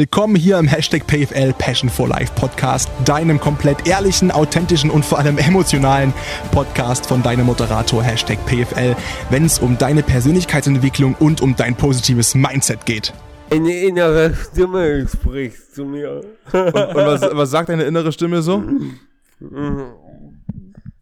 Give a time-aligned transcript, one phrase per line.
[0.00, 5.18] Willkommen hier im Hashtag PFL Passion for Life Podcast, deinem komplett ehrlichen, authentischen und vor
[5.18, 6.14] allem emotionalen
[6.52, 8.94] Podcast von deinem Moderator Hashtag PFL,
[9.30, 13.12] wenn es um deine Persönlichkeitsentwicklung und um dein positives Mindset geht.
[13.50, 16.20] Eine innere Stimme spricht zu mir.
[16.52, 18.62] Und, und was, was sagt deine innere Stimme so?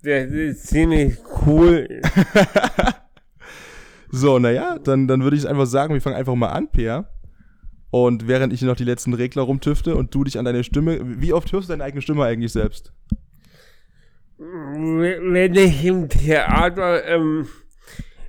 [0.03, 2.01] Das ist ziemlich cool.
[4.11, 7.11] so, naja, dann, dann würde ich einfach sagen, wir fangen einfach mal an, Pierre.
[8.05, 11.33] Und während ich noch die letzten Regler rumtüfte und du dich an deine Stimme, wie
[11.33, 12.93] oft hörst du deine eigene Stimme eigentlich selbst?
[14.37, 17.49] Wenn ich im Theater ähm,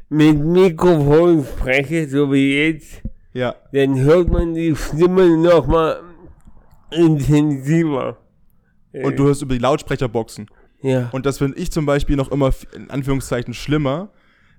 [0.08, 3.02] mit Mikrofon spreche, so wie jetzt,
[3.34, 3.56] ja.
[3.74, 6.00] dann hört man die Stimme nochmal
[6.90, 8.20] intensiver.
[8.94, 10.48] Und du hörst über die Lautsprecherboxen.
[10.82, 11.10] Ja.
[11.12, 14.14] Und das finde ich zum Beispiel noch immer in Anführungszeichen schlimmer,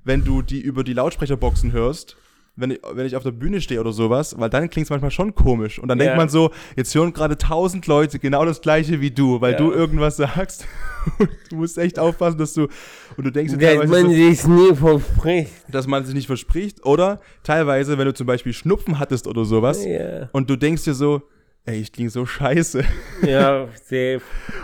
[0.05, 2.19] wenn du die über die Lautsprecherboxen hörst
[2.59, 5.11] wenn ich, wenn ich auf der Bühne stehe oder sowas, weil dann klingt es manchmal
[5.11, 5.79] schon komisch.
[5.79, 6.07] Und dann ja.
[6.07, 9.59] denkt man so, jetzt hören gerade tausend Leute genau das gleiche wie du, weil ja.
[9.59, 10.67] du irgendwas sagst.
[11.51, 12.69] du musst echt aufpassen, dass du,
[13.17, 15.53] und du denkst dass man so, sich nie verspricht.
[15.71, 16.85] Dass man sich nicht verspricht.
[16.85, 20.29] Oder teilweise, wenn du zum Beispiel Schnupfen hattest oder sowas, ja.
[20.33, 21.23] und du denkst dir so,
[21.69, 22.83] ey, ich klinge so scheiße.
[23.27, 24.23] Ja, safe.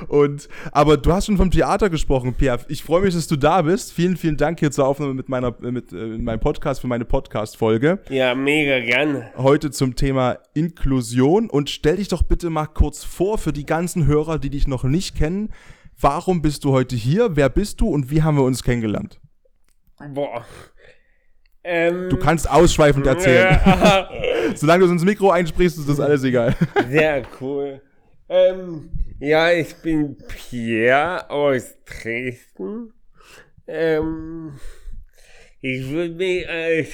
[0.08, 2.60] Und, aber du hast schon vom Theater gesprochen, Pierre.
[2.68, 3.92] Ich freue mich, dass du da bist.
[3.92, 8.00] Vielen, vielen Dank hier zur Aufnahme mit meiner, mit, äh, meinem Podcast für meine Podcast-Folge.
[8.08, 9.30] Ja, mega gerne.
[9.36, 11.50] Heute zum Thema Inklusion.
[11.50, 14.84] Und stell dich doch bitte mal kurz vor für die ganzen Hörer, die dich noch
[14.84, 15.50] nicht kennen.
[16.00, 17.36] Warum bist du heute hier?
[17.36, 19.20] Wer bist du und wie haben wir uns kennengelernt?
[20.14, 20.44] Boah.
[21.64, 23.58] Ähm, du kannst ausschweifend erzählen.
[24.54, 26.54] Solange du ins Mikro einsprichst, ist das alles egal.
[26.90, 27.80] Sehr cool.
[28.28, 32.92] Ähm, ja, ich bin Pierre aus Dresden.
[33.66, 34.52] Ähm,
[35.62, 36.88] ich würde mich als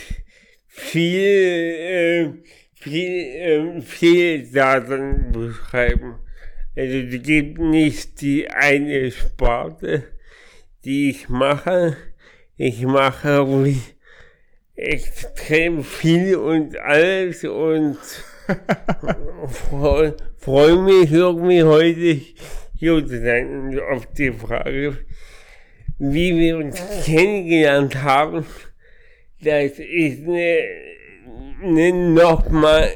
[0.68, 2.32] viel, äh,
[2.74, 6.20] viel, äh, vielsagend beschreiben.
[6.76, 10.04] Also es gibt nicht die eine Sparte,
[10.84, 11.96] die ich mache.
[12.56, 13.48] Ich mache
[14.80, 17.98] extrem viel und alles und
[19.48, 22.20] freue freu mich irgendwie heute
[22.76, 24.96] hier zu sein und auf die Frage,
[25.98, 28.46] wie wir uns kennengelernt haben,
[29.42, 30.58] das ist eine,
[31.62, 32.88] eine nochmal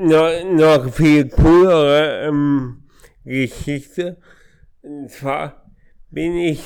[0.00, 2.84] noch, noch viel coolere ähm,
[3.24, 4.18] Geschichte.
[4.82, 5.70] Und zwar
[6.10, 6.62] bin ich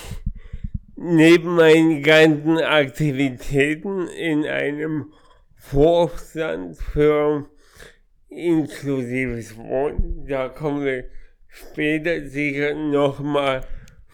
[0.97, 5.13] neben meinen ganzen Aktivitäten in einem
[5.57, 7.49] Vorstand für
[8.29, 11.05] inklusives Wohnen, da kommen wir
[11.49, 13.63] später sicher nochmal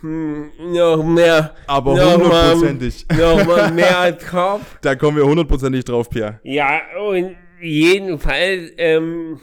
[0.00, 1.54] hm, noch mehr.
[1.66, 3.06] Aber hundertprozentig.
[3.16, 4.60] Nochmal mehr drauf.
[4.82, 6.40] Da kommen wir hundertprozentig drauf, Pierre.
[6.42, 9.40] Ja, und jedenfalls ähm,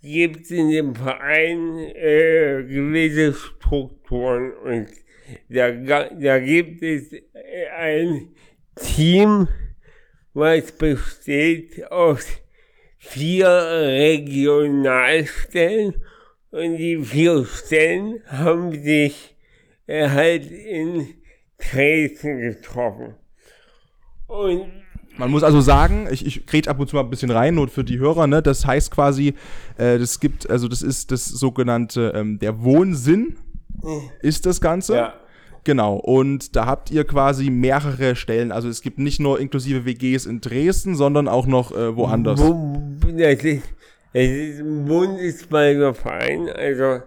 [0.00, 4.88] gibt es in dem Verein äh, gewisse Strukturen und
[5.48, 7.10] da, da gibt es
[7.76, 8.28] ein
[8.76, 9.48] Team,
[10.34, 12.26] was besteht aus
[12.98, 15.94] vier Regionalstellen
[16.50, 19.36] und die vier Stellen haben sich
[19.86, 21.06] äh, halt in
[21.58, 23.14] Dresden getroffen.
[24.26, 24.72] Und
[25.16, 27.66] man muss also sagen, ich, ich rede ab und zu mal ein bisschen rein, nur
[27.68, 29.34] für die Hörer, ne, das heißt quasi,
[29.76, 33.36] äh, das gibt, also das ist das sogenannte, ähm, der Wohnsinn
[34.22, 34.94] ist das Ganze.
[34.94, 35.14] Ja.
[35.64, 38.52] Genau, und da habt ihr quasi mehrere Stellen.
[38.52, 42.40] Also es gibt nicht nur inklusive WGs in Dresden, sondern auch noch äh, woanders.
[42.40, 43.62] Es ist,
[44.12, 47.02] es ist ein bundesweiter Verein, also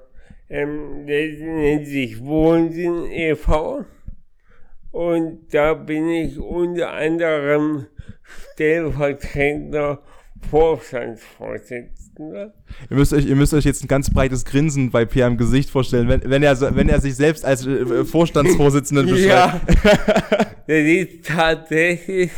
[0.49, 3.85] ähm, das nennt sich Wohnsinn e.V.
[4.91, 7.87] Und da bin ich unter anderem
[8.53, 10.03] stellvertretender
[10.49, 12.00] Vorstandsvorsitzender.
[12.89, 15.69] Ihr müsst, euch, ihr müsst euch jetzt ein ganz breites Grinsen bei Pierre im Gesicht
[15.69, 19.25] vorstellen, wenn, wenn, er, wenn er sich selbst als äh, Vorstandsvorsitzenden beschreibt.
[19.27, 19.61] Ja,
[20.67, 22.31] das ist tatsächlich.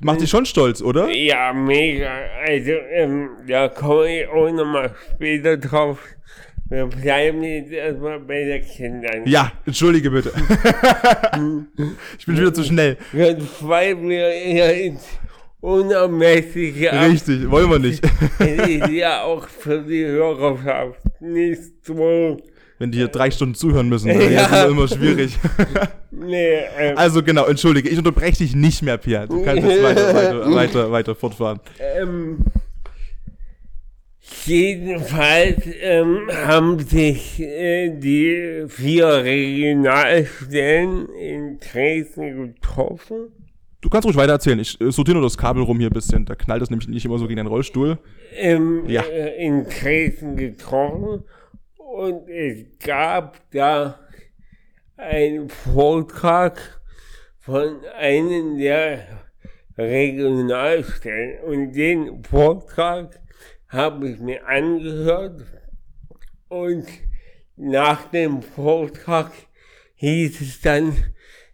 [0.00, 1.10] Macht dich schon stolz, oder?
[1.10, 2.10] Ja, mega.
[2.46, 5.98] Also, ähm, da komme ich auch nochmal später drauf.
[6.70, 9.26] Wir bleiben jetzt erstmal bei der Kindern.
[9.26, 10.32] Ja, entschuldige bitte.
[12.18, 12.98] ich bin wieder zu schnell.
[13.12, 14.28] Wir schweifen ja
[14.68, 15.06] ins
[15.60, 18.04] unermessliche Richtig, wollen wir nicht.
[18.38, 22.36] Es ist ja auch für die Hörerschaft nicht so.
[22.78, 24.44] Wenn die hier drei Stunden zuhören müssen, dann ja.
[24.44, 25.36] ist es immer schwierig.
[26.12, 29.26] nee, ähm, also genau, entschuldige, ich unterbreche dich nicht mehr, Pierre.
[29.26, 31.58] Du kannst jetzt weiter, weiter, weiter, weiter fortfahren.
[31.80, 32.44] Ähm,
[34.46, 43.32] jedenfalls ähm, haben sich äh, die vier Regionalstellen in Dresden getroffen
[43.80, 44.58] Du kannst ruhig weiter erzählen.
[44.58, 46.24] Ich äh, sortiere nur das Kabel rum hier ein bisschen.
[46.24, 47.98] Da knallt es nämlich nicht immer so gegen den Rollstuhl.
[48.34, 49.02] ähm, Ja.
[49.02, 51.24] äh, in Dresden getroffen
[51.76, 54.00] und es gab da
[54.96, 56.80] einen Vortrag
[57.38, 59.06] von einem der
[59.76, 63.20] Regionalstellen und den Vortrag
[63.68, 65.44] habe ich mir angehört
[66.48, 66.84] und
[67.56, 69.30] nach dem Vortrag
[69.94, 70.96] hieß es dann,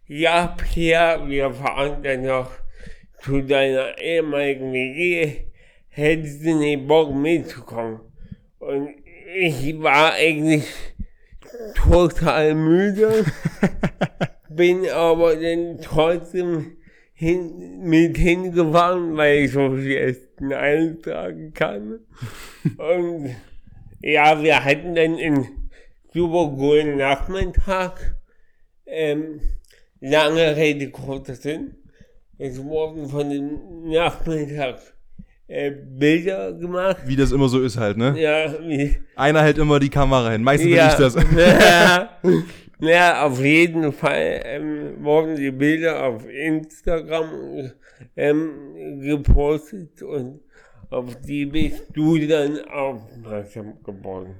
[0.07, 2.51] ja Pierre, wir fahren dann noch
[3.21, 5.45] zu deiner ehemaligen WG,
[5.89, 7.99] hättest du nicht Bock mitzukommen?
[8.59, 8.89] Und
[9.35, 10.65] ich war eigentlich
[11.75, 13.25] total müde,
[14.49, 16.77] bin aber dann trotzdem
[17.13, 21.99] hin, mit hingefahren, weil ich so viel Essen eintragen kann.
[22.77, 23.35] Und
[24.01, 25.69] ja, wir hatten dann einen
[26.13, 28.15] super guten Nachmittag.
[28.85, 29.41] Ähm,
[29.99, 31.75] lange Rede, kurzer Sinn.
[32.37, 34.79] Es wurden von dem Nachmittag
[35.47, 36.97] äh, Bilder gemacht.
[37.05, 38.19] Wie das immer so ist halt, ne?
[38.19, 40.43] Ja, wie, Einer hält immer die Kamera hin.
[40.43, 40.95] Meistens ja.
[40.95, 41.15] bin ich das.
[41.37, 42.19] ja.
[42.79, 47.71] ja, auf jeden Fall ähm, wurden die Bilder auf Instagram
[48.15, 50.41] ähm, gepostet und
[50.89, 54.35] auf die bist du dann aufmerksam geworden.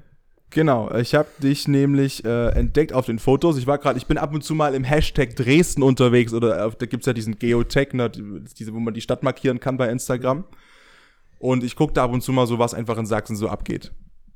[0.51, 3.57] Genau, ich habe dich nämlich äh, entdeckt auf den Fotos.
[3.57, 6.75] Ich war gerade, ich bin ab und zu mal im Hashtag Dresden unterwegs oder auf,
[6.75, 10.45] da gibt's ja diesen Geotech, ne, diese, wo man die Stadt markieren kann bei Instagram.
[11.39, 13.91] Und ich gucke da ab und zu mal so, was einfach in Sachsen so abgeht.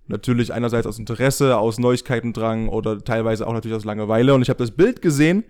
[0.07, 4.33] Natürlich einerseits aus Interesse, aus Neuigkeitendrang oder teilweise auch natürlich aus Langeweile.
[4.33, 5.43] Und ich habe das Bild gesehen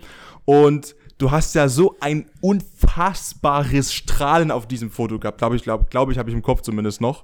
[0.45, 5.37] und du hast ja so ein unfassbares Strahlen auf diesem Foto gehabt.
[5.37, 7.23] Glaube ich, glaube glaub ich, habe ich im Kopf zumindest noch.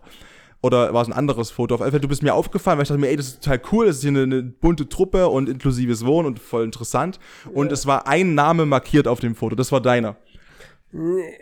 [0.62, 1.76] Oder war es ein anderes Foto?
[1.76, 3.62] Auf jeden Fall, du bist mir aufgefallen, weil ich dachte mir, ey, das ist total
[3.72, 7.20] cool, das ist hier eine, eine bunte Truppe und inklusives Wohnen und voll interessant.
[7.54, 10.16] Und es war ein Name markiert auf dem Foto, das war deiner.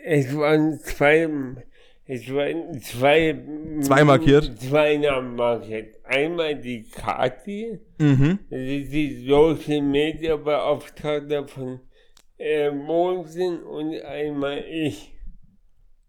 [0.04, 1.28] Es waren zwei,
[2.06, 3.38] es waren zwei,
[3.80, 4.60] Zwei markiert?
[4.60, 5.94] Zwei Namen markiert.
[6.04, 8.40] Einmal die Kati, Mhm.
[8.50, 11.80] die Social Media Beauftragte von
[12.38, 15.13] äh, Monsen und einmal ich.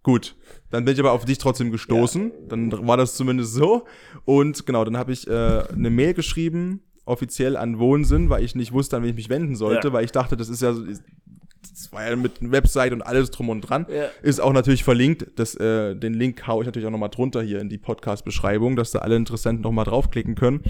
[0.06, 0.36] Gut,
[0.70, 2.32] dann bin ich aber auf dich trotzdem gestoßen.
[2.48, 3.86] Dann war das zumindest so.
[4.24, 8.72] Und genau, dann habe ich äh, eine Mail geschrieben, offiziell an Wohnsinn, weil ich nicht
[8.72, 9.94] wusste, an wen ich mich wenden sollte, Ja.
[9.94, 13.50] weil ich dachte, das ist ja, so- das war ja mit Website und alles drum
[13.50, 13.88] und dran.
[13.90, 14.06] Ja.
[14.22, 15.26] Ist auch natürlich verlinkt.
[15.38, 18.92] Das, äh, den Link hau ich natürlich auch nochmal drunter hier in die Podcast-Beschreibung, dass
[18.92, 20.62] da alle Interessenten nochmal draufklicken können.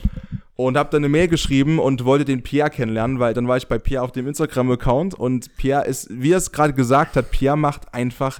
[0.56, 3.68] Und habe dann eine Mail geschrieben und wollte den Pierre kennenlernen, weil dann war ich
[3.68, 7.58] bei Pierre auf dem Instagram-Account und Pierre ist, wie er es gerade gesagt hat, Pierre
[7.58, 8.40] macht einfach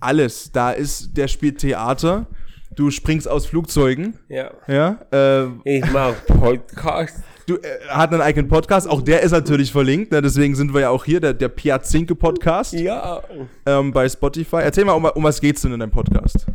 [0.00, 0.50] alles.
[0.52, 2.26] Da ist, der spielt Theater,
[2.76, 4.50] du springst aus Flugzeugen, Ja.
[4.66, 7.22] ja, äh, Ich mag Podcasts.
[7.46, 10.20] du äh, hat einen eigenen Podcast, auch der ist natürlich verlinkt, ne?
[10.22, 13.22] deswegen sind wir ja auch hier, der, der Pierre Zinke Podcast Ja.
[13.66, 14.56] ähm, bei Spotify.
[14.62, 16.46] Erzähl mal, um, um was geht's denn in deinem Podcast?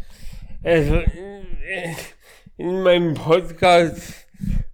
[0.64, 1.94] Also, äh,
[2.58, 4.14] in meinem Podcast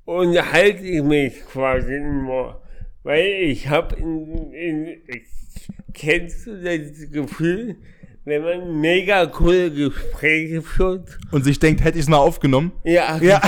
[0.06, 2.62] unterhalte ich mich quasi nur,
[3.04, 4.98] weil ich habe in, in,
[5.94, 7.76] kennst du das Gefühl,
[8.26, 11.18] wenn man mega coole Gespräche führt?
[11.32, 12.72] Und sich denkt, hätte ich es mal aufgenommen?
[12.84, 13.40] Ja, Ja,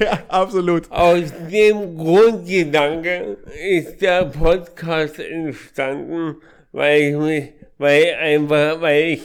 [0.00, 0.90] ja, absolut.
[0.90, 6.36] aus dem Grundgedanke ist der Podcast entstanden,
[6.72, 9.22] weil ich mich, weil einfach, weil ich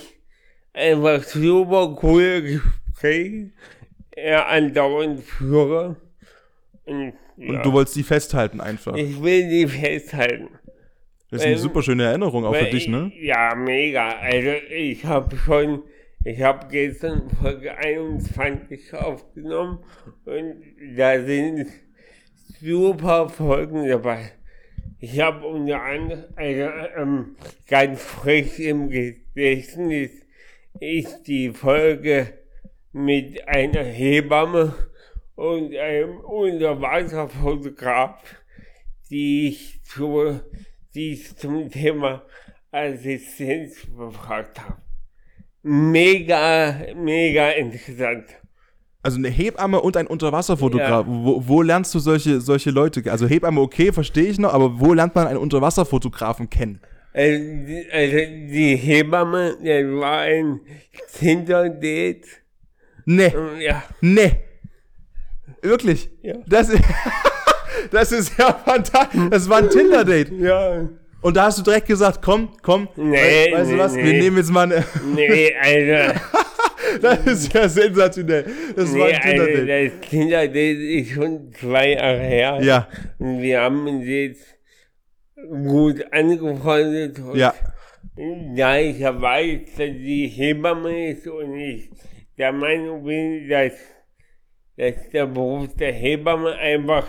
[0.74, 3.52] einfach super coole Gespräche
[4.16, 5.96] ja, andauernd führe.
[6.86, 8.96] Und, ja, Und du wolltest die festhalten einfach.
[8.96, 10.50] ich will die festhalten.
[11.34, 13.12] Das ist eine ähm, super schöne Erinnerung auch für dich, ne?
[13.20, 14.20] Ja, mega.
[14.20, 15.82] Also ich habe schon,
[16.24, 19.80] ich habe gestern Folge 21 aufgenommen
[20.26, 20.62] und
[20.96, 21.66] da sind
[22.62, 24.34] super Folgen dabei.
[25.00, 27.36] Ich habe unter anderem, also ähm,
[27.68, 30.12] ganz frisch im Gedächtnis
[30.80, 32.28] ist die Folge
[32.92, 34.76] mit einer Hebamme
[35.34, 38.22] und einem Unterwasserfotograf,
[39.10, 40.40] die ich zu,
[40.96, 42.24] die ich zum Thema
[42.72, 44.78] Assistenz befragt habe.
[45.62, 48.26] Mega, mega interessant.
[49.02, 51.06] Also eine Hebamme und ein Unterwasserfotograf.
[51.08, 53.04] Wo, wo lernst du solche, solche Leute?
[53.12, 56.80] Also Hebamme, okay, verstehe ich noch, aber wo lernt man einen Unterwasserfotografen kennen?
[57.14, 60.62] Also, die- also die Hebamme, das war ein
[61.14, 62.26] Tinder-Date.
[63.06, 64.38] Ne, Und Ja, ne.
[65.62, 66.10] Wirklich?
[66.22, 66.36] Ja.
[66.48, 66.70] Das,
[67.92, 69.20] das ist ja fantastisch.
[69.30, 70.32] Das war ein Tinder-Date.
[70.40, 70.88] ja.
[71.22, 74.04] Und da hast du direkt gesagt, komm, komm, Nee, we- weißt du nee, was, wir
[74.04, 74.20] nee.
[74.20, 74.84] nehmen jetzt mal eine,
[75.16, 76.20] Nee, also,
[77.02, 78.46] das ist ja sensationell.
[78.76, 79.94] Das war nee, ein also Tinder-Date.
[80.02, 82.60] das Tinder-Date ist schon zwei Jahre her.
[82.62, 82.88] Ja,
[83.20, 84.46] Und wir haben uns jetzt
[85.66, 87.20] gut angefreundet.
[87.20, 87.54] Und, ja.
[88.58, 91.90] da ich ja weiß, dass die Hebamme ist und ich
[92.38, 93.72] der Meinung bin, dass,
[94.76, 97.08] dass der Beruf der Hebamme einfach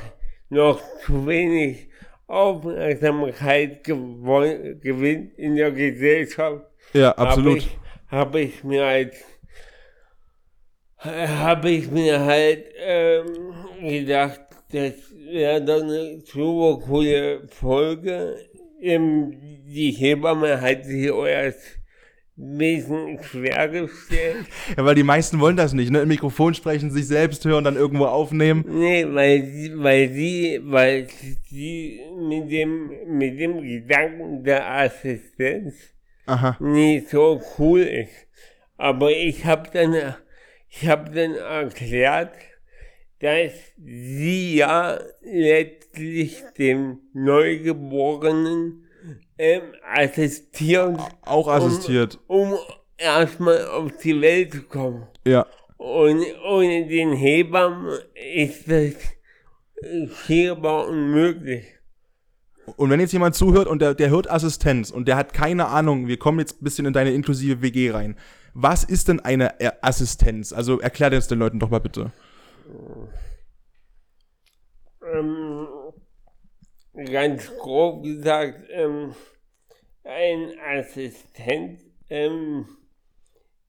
[0.49, 1.89] noch zu wenig
[2.27, 6.65] Aufmerksamkeit gewinnt in der Gesellschaft.
[6.93, 7.63] Ja, absolut.
[8.09, 9.17] Habe ich, hab ich mir als
[11.05, 14.41] habe ich mir halt ähm, gedacht,
[14.73, 18.37] das wäre doch eine super coole Folge.
[18.81, 19.35] Ähm,
[19.67, 21.79] die Hebamme hat sich erst
[22.37, 24.47] bisschen schwer gestellt.
[24.77, 26.01] Ja, weil die meisten wollen das nicht, ne?
[26.01, 28.65] Im Mikrofon sprechen, sich selbst hören, dann irgendwo aufnehmen.
[28.69, 31.07] Nee, weil sie, weil sie, weil
[31.49, 35.75] sie mit dem, mit dem Gedanken der Assistenz
[36.27, 36.57] Aha.
[36.61, 38.27] nicht so cool ist.
[38.77, 40.15] Aber ich habe dann
[40.77, 42.35] ich habe dann erklärt,
[43.21, 48.84] dass sie ja letztlich dem Neugeborenen
[49.39, 50.99] ähm, assistiert.
[51.23, 52.19] Auch assistiert.
[52.27, 52.59] Um, um
[52.97, 55.07] erstmal auf die Welt zu kommen.
[55.27, 55.47] Ja.
[55.77, 57.99] Und ohne den Hebammen
[58.37, 58.95] ist das
[60.25, 61.65] schier unmöglich.
[62.77, 66.07] Und wenn jetzt jemand zuhört und der, der hört Assistenz und der hat keine Ahnung,
[66.07, 68.17] wir kommen jetzt ein bisschen in deine inklusive WG rein.
[68.55, 70.53] Was ist denn eine Assistenz?
[70.53, 72.13] Also erklär das den Leuten doch mal bitte.
[75.13, 75.64] Ähm,
[76.95, 79.15] ganz grob gesagt, ähm,
[80.05, 82.67] ein Assistent ähm,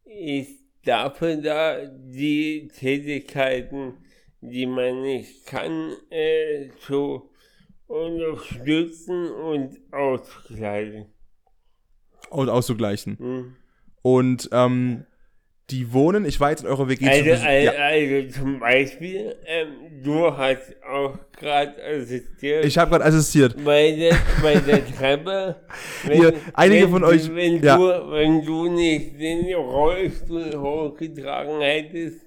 [0.04, 3.98] ist dafür da, die Tätigkeiten,
[4.42, 7.32] die man nicht kann, äh, zu
[7.88, 11.08] unterstützen und auszugleichen.
[12.30, 13.18] Und auszugleichen.
[13.18, 13.56] Hm.
[14.02, 15.06] Und ähm,
[15.72, 17.72] die wohnen, ich war jetzt in eurer WG also, also, ja.
[17.72, 22.66] also zum Beispiel, ähm, du hast auch gerade assistiert.
[22.66, 23.56] Ich habe gerade assistiert.
[23.64, 25.56] Bei der Treppe.
[26.04, 27.34] Wenn, Hier, einige wenn, von euch.
[27.34, 27.78] Wenn, ja.
[27.78, 32.25] du, wenn du nicht den Rollstuhl hochgetragen hättest,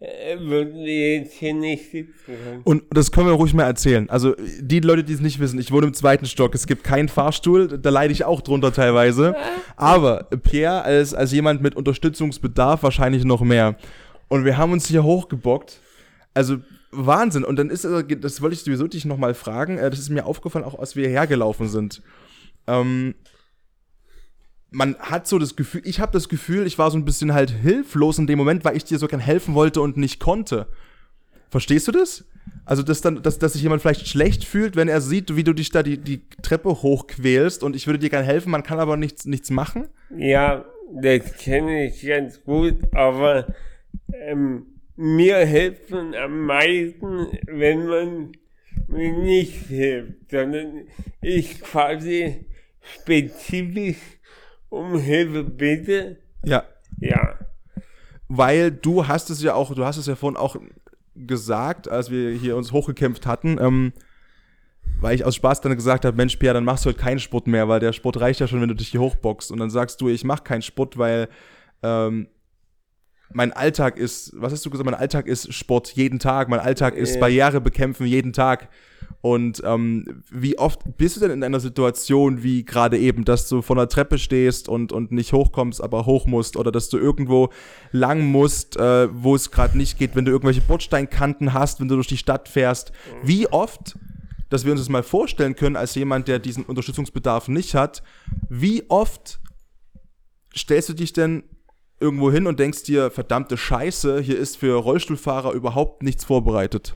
[0.00, 2.62] würden wir jetzt hier nicht sitzen.
[2.64, 4.10] Und das können wir ruhig mal erzählen.
[4.10, 6.54] Also die Leute, die es nicht wissen, ich wohne im zweiten Stock.
[6.54, 9.34] Es gibt keinen Fahrstuhl, da leide ich auch drunter teilweise.
[9.76, 13.76] Aber Pierre als, als jemand mit Unterstützungsbedarf wahrscheinlich noch mehr.
[14.28, 15.80] Und wir haben uns hier hochgebockt.
[16.34, 16.58] Also
[16.90, 17.44] Wahnsinn.
[17.44, 20.64] Und dann ist, das wollte ich sowieso dich nochmal fragen, äh, das ist mir aufgefallen,
[20.64, 22.02] auch als wir hergelaufen sind.
[22.66, 23.14] Ähm,
[24.74, 27.50] man hat so das Gefühl, ich habe das Gefühl, ich war so ein bisschen halt
[27.50, 30.66] hilflos in dem Moment, weil ich dir so gern helfen wollte und nicht konnte.
[31.48, 32.24] Verstehst du das?
[32.66, 35.52] Also, dass, dann, dass, dass sich jemand vielleicht schlecht fühlt, wenn er sieht, wie du
[35.52, 38.96] dich da die, die Treppe hochquälst und ich würde dir gern helfen, man kann aber
[38.96, 39.88] nichts, nichts machen?
[40.16, 40.64] Ja,
[41.00, 43.46] das kenne ich ganz gut, aber
[44.12, 44.66] ähm,
[44.96, 48.32] mir hilft man am meisten, wenn man
[48.88, 50.86] mir nicht hilft, sondern
[51.22, 52.46] ich quasi
[52.80, 53.96] spezifisch
[54.74, 56.18] um Hilfe bitte?
[56.44, 56.64] Ja.
[57.00, 57.38] Ja.
[58.28, 60.56] Weil du hast es ja auch, du hast es ja vorhin auch
[61.14, 63.92] gesagt, als wir hier uns hochgekämpft hatten, ähm,
[65.00, 67.46] weil ich aus Spaß dann gesagt habe, Mensch, Pierre, dann machst du heute keinen Sport
[67.46, 69.50] mehr, weil der Sport reicht ja schon, wenn du dich hier hochboxst.
[69.50, 71.28] Und dann sagst du, ich mache keinen Sport, weil
[71.82, 72.28] ähm,
[73.34, 76.94] mein Alltag ist, was hast du gesagt, mein Alltag ist Sport jeden Tag, mein Alltag
[76.94, 78.68] ist Barriere bekämpfen jeden Tag.
[79.20, 83.60] Und ähm, wie oft bist du denn in einer Situation wie gerade eben, dass du
[83.60, 87.48] vor einer Treppe stehst und, und nicht hochkommst, aber hoch musst oder dass du irgendwo
[87.90, 91.96] lang musst, äh, wo es gerade nicht geht, wenn du irgendwelche Bordsteinkanten hast, wenn du
[91.96, 92.92] durch die Stadt fährst.
[93.22, 93.98] Wie oft,
[94.48, 98.02] dass wir uns das mal vorstellen können als jemand, der diesen Unterstützungsbedarf nicht hat,
[98.48, 99.40] wie oft
[100.54, 101.44] stellst du dich denn
[102.04, 106.94] irgendwo hin und denkst dir, verdammte Scheiße, hier ist für Rollstuhlfahrer überhaupt nichts vorbereitet?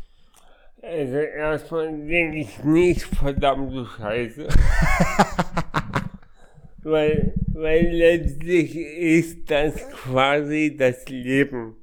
[0.82, 4.48] Also erstmal denke ich nicht verdammte Scheiße.
[6.82, 11.76] weil, weil letztlich ist das quasi das Leben.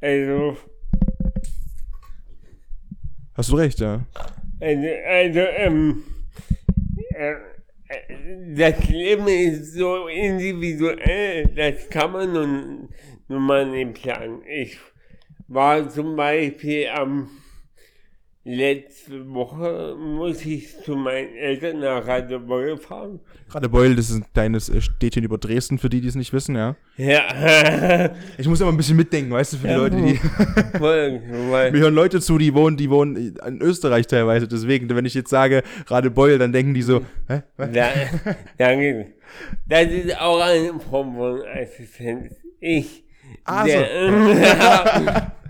[0.00, 0.56] Also.
[3.34, 4.00] Hast du recht, ja.
[4.60, 6.04] Also, also ähm,
[7.10, 7.34] äh,
[8.54, 12.88] das Leben ist so individuell, das kann man nun,
[13.28, 14.42] nun mal nicht planen.
[14.46, 14.78] Ich
[15.48, 17.30] war zum Beispiel am
[18.44, 23.20] Letzte Woche muss ich zu meinen Eltern nach Radebeul fahren.
[23.50, 26.56] Radebeul, das ist ein kleines äh, Städtchen über Dresden, für die, die es nicht wissen,
[26.56, 26.76] ja.
[26.96, 28.10] Ja.
[28.38, 30.14] ich muss immer ein bisschen mitdenken, weißt du, für die ja, Leute, die.
[30.78, 31.70] Voll, voll.
[31.72, 35.30] Mir hören Leute zu, die wohnen, die wohnen in Österreich teilweise, deswegen, wenn ich jetzt
[35.30, 37.42] sage Radebeul, dann denken die so, hä?
[37.56, 37.90] Da,
[38.56, 39.12] danke.
[39.66, 42.34] Das ist auch eine Form von Assistenz.
[42.60, 43.04] Ich.
[43.44, 43.86] Ah, der,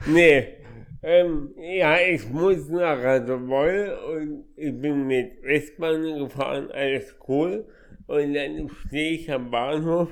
[0.06, 0.10] so.
[0.12, 0.57] nee.
[1.02, 7.66] Ähm, ja, ich muss nach Radebeul und ich bin mit S-Bahn gefahren, alles cool.
[8.08, 10.08] und dann stehe ich am Bahnhof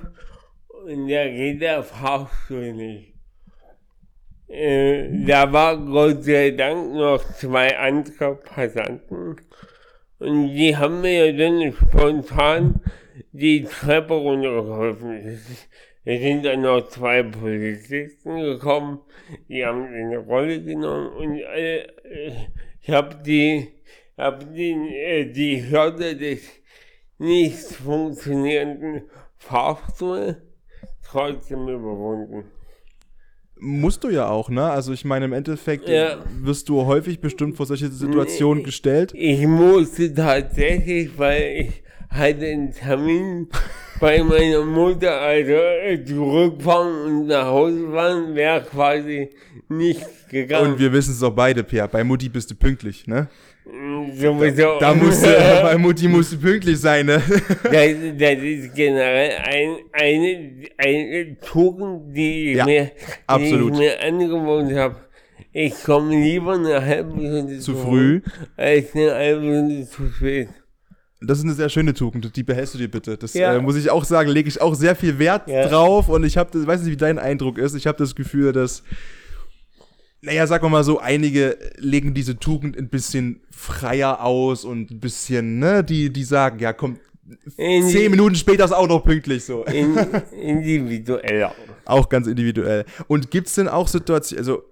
[0.84, 3.14] und da geht der Fahrstuhl nicht.
[4.48, 9.36] Äh, da war Gott sei Dank noch zwei andere Passanten
[10.20, 12.80] und die haben mir dann spontan
[13.32, 15.40] die Treppe runtergeholfen.
[16.08, 19.00] Es sind dann noch zwei Polizisten gekommen,
[19.48, 21.84] die haben eine Rolle genommen und äh,
[22.80, 23.66] ich habe die,
[24.16, 26.42] hab die, äh, die Hürde des
[27.18, 29.02] nicht funktionierenden
[29.36, 30.36] Fahrstuhls
[31.04, 32.44] trotzdem überwunden.
[33.58, 34.62] Musst du ja auch, ne?
[34.62, 36.22] Also ich meine, im Endeffekt ja.
[36.40, 39.10] wirst du häufig bestimmt vor solche Situationen gestellt.
[39.12, 43.48] Ich musste tatsächlich, weil ich hatte einen Termin
[44.00, 45.52] bei meiner Mutter, also
[46.04, 49.30] zurückfahren und nach Hause fahren, wäre quasi
[49.68, 50.72] nicht gegangen.
[50.72, 51.88] Und wir wissen es auch beide, Pierre.
[51.88, 53.28] Bei Mutti bist du pünktlich, ne?
[54.14, 54.78] Sowieso.
[54.78, 55.28] Da musst du,
[55.62, 57.22] bei Mutti musst du pünktlich sein, ne?
[57.64, 62.90] Das, das ist generell ein, eine, eine Tugend, die ich, ja, mir,
[63.38, 64.96] die ich mir angewohnt habe.
[65.52, 68.20] Ich komme lieber eine halbe Stunde zu früh
[68.56, 70.48] als eine halbe Stunde zu spät.
[71.20, 73.16] Das ist eine sehr schöne Tugend, die behältst du dir bitte.
[73.16, 73.54] Das ja.
[73.54, 75.66] äh, muss ich auch sagen, lege ich auch sehr viel Wert ja.
[75.66, 77.74] drauf und ich habe, weiß nicht, wie dein Eindruck ist.
[77.74, 78.82] Ich habe das Gefühl, dass,
[80.20, 85.00] naja, sagen wir mal so, einige legen diese Tugend ein bisschen freier aus und ein
[85.00, 86.98] bisschen, ne, die, die sagen, ja, komm,
[87.56, 89.64] in, zehn Minuten später ist auch noch pünktlich so.
[89.64, 89.96] In,
[90.32, 91.50] individuell.
[91.84, 92.84] auch ganz individuell.
[93.08, 94.64] Und gibt's denn auch Situationen, also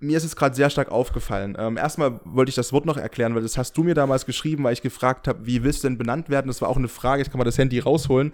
[0.00, 1.56] mir ist es gerade sehr stark aufgefallen.
[1.58, 4.64] Ähm, erstmal wollte ich das Wort noch erklären, weil das hast du mir damals geschrieben,
[4.64, 6.48] weil ich gefragt habe, wie willst du denn benannt werden?
[6.48, 8.32] Das war auch eine Frage, ich kann mal das Handy rausholen,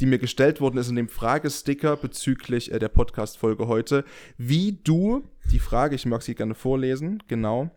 [0.00, 4.04] die mir gestellt worden ist in dem Fragesticker bezüglich äh, der Podcast-Folge heute.
[4.38, 7.70] Wie du, die Frage, ich mag sie gerne vorlesen, genau,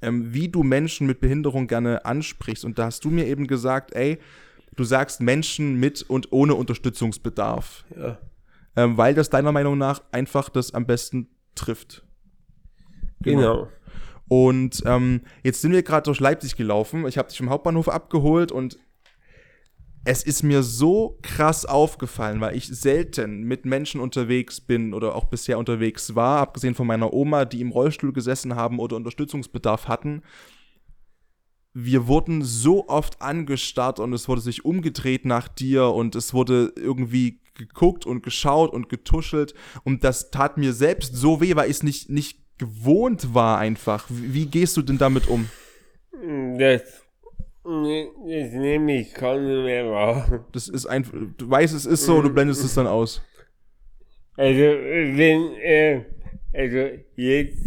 [0.00, 2.64] ähm, wie du Menschen mit Behinderung gerne ansprichst.
[2.64, 4.18] Und da hast du mir eben gesagt, ey,
[4.76, 7.84] du sagst Menschen mit und ohne Unterstützungsbedarf.
[7.96, 8.18] Ja.
[8.74, 12.04] Ähm, weil das deiner Meinung nach einfach das am besten trifft.
[13.22, 13.68] Genau.
[14.28, 17.06] Und ähm, jetzt sind wir gerade durch Leipzig gelaufen.
[17.06, 18.78] Ich habe dich im Hauptbahnhof abgeholt und
[20.04, 25.26] es ist mir so krass aufgefallen, weil ich selten mit Menschen unterwegs bin oder auch
[25.26, 30.22] bisher unterwegs war, abgesehen von meiner Oma, die im Rollstuhl gesessen haben oder Unterstützungsbedarf hatten.
[31.72, 36.72] Wir wurden so oft angestarrt und es wurde sich umgedreht nach dir und es wurde
[36.76, 39.54] irgendwie geguckt und geschaut und getuschelt
[39.84, 44.06] und das tat mir selbst so weh, weil ich es nicht, nicht gewohnt war einfach.
[44.08, 45.48] Wie, wie gehst du denn damit um?
[46.58, 46.82] Das,
[47.64, 50.46] das nehme ich kaum mehr wahr.
[50.52, 53.22] Das ist einfach, du weißt, es ist so, du blendest es dann aus.
[54.36, 56.04] Also, wenn, äh,
[56.52, 57.62] also jetzt,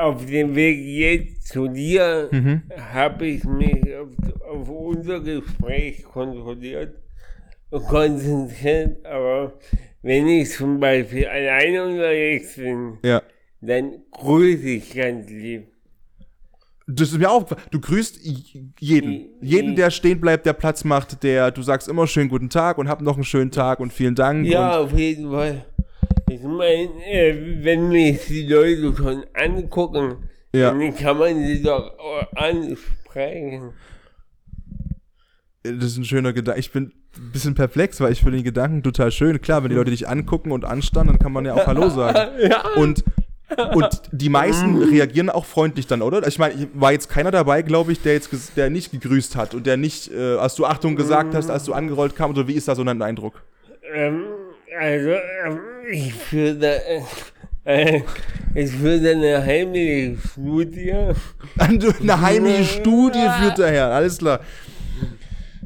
[0.00, 2.62] auf dem Weg jetzt zu dir, mhm.
[2.76, 4.08] habe ich mich auf,
[4.48, 7.02] auf unser Gespräch kontrolliert
[7.80, 9.58] konzentriert, aber
[10.02, 13.22] wenn ich zum Beispiel alleine unterwegs bin, ja.
[13.60, 15.68] dann grüße ich ganz lieb.
[16.88, 18.18] Das ist mir auch, du grüßt
[18.80, 19.30] jeden.
[19.40, 22.88] Jeden, der stehen bleibt, der Platz macht, der, du sagst immer schönen guten Tag und
[22.88, 24.46] hab noch einen schönen Tag und vielen Dank.
[24.46, 25.64] Ja, auf jeden Fall.
[26.28, 30.70] Ich meine, äh, wenn mich die Leute schon angucken, ja.
[30.70, 31.92] dann kann man sie doch
[32.34, 33.72] ansprechen.
[35.64, 36.58] Das ist ein schöner Gedanke.
[36.58, 39.40] Ich bin ein bisschen perplex, weil ich finde den Gedanken total schön.
[39.40, 42.32] Klar, wenn die Leute dich angucken und anstarren, dann kann man ja auch Hallo sagen.
[42.40, 42.62] ja.
[42.76, 43.04] Und
[43.74, 46.26] und die meisten reagieren auch freundlich dann, oder?
[46.26, 49.66] Ich meine, war jetzt keiner dabei, glaube ich, der jetzt der nicht gegrüßt hat und
[49.66, 52.68] der nicht, äh, als du Achtung gesagt hast, als du angerollt kam, oder wie ist
[52.68, 53.42] da so dein Eindruck?
[53.92, 54.22] Ähm,
[54.78, 55.58] also, ähm,
[55.90, 56.80] ich würde,
[57.64, 58.00] äh,
[58.54, 60.94] ich würde eine heimliche Studie.
[61.58, 64.40] eine heimliche Studie führt daher, alles klar.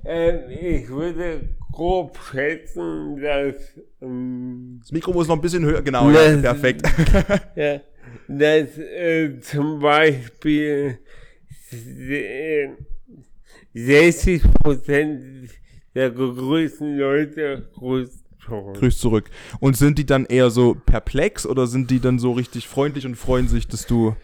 [0.06, 3.56] Ähm, ich würde grob schätzen, dass.
[4.00, 6.82] Ähm, das Mikro muss noch ein bisschen höher, genau, dass, ja, perfekt.
[7.56, 7.80] ja,
[8.28, 10.98] dass äh, zum Beispiel
[11.72, 12.68] äh,
[13.74, 15.50] 60 Prozent
[15.94, 18.76] der gegrüßten Leute grüßt zurück.
[18.76, 19.30] grüßt zurück.
[19.60, 23.16] Und sind die dann eher so perplex oder sind die dann so richtig freundlich und
[23.16, 24.14] freuen sich, dass du.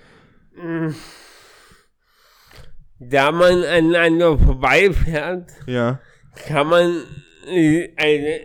[3.09, 6.01] Da man aneinander vorbeifährt, ja.
[6.47, 7.03] kann man
[7.49, 8.41] äh, eine,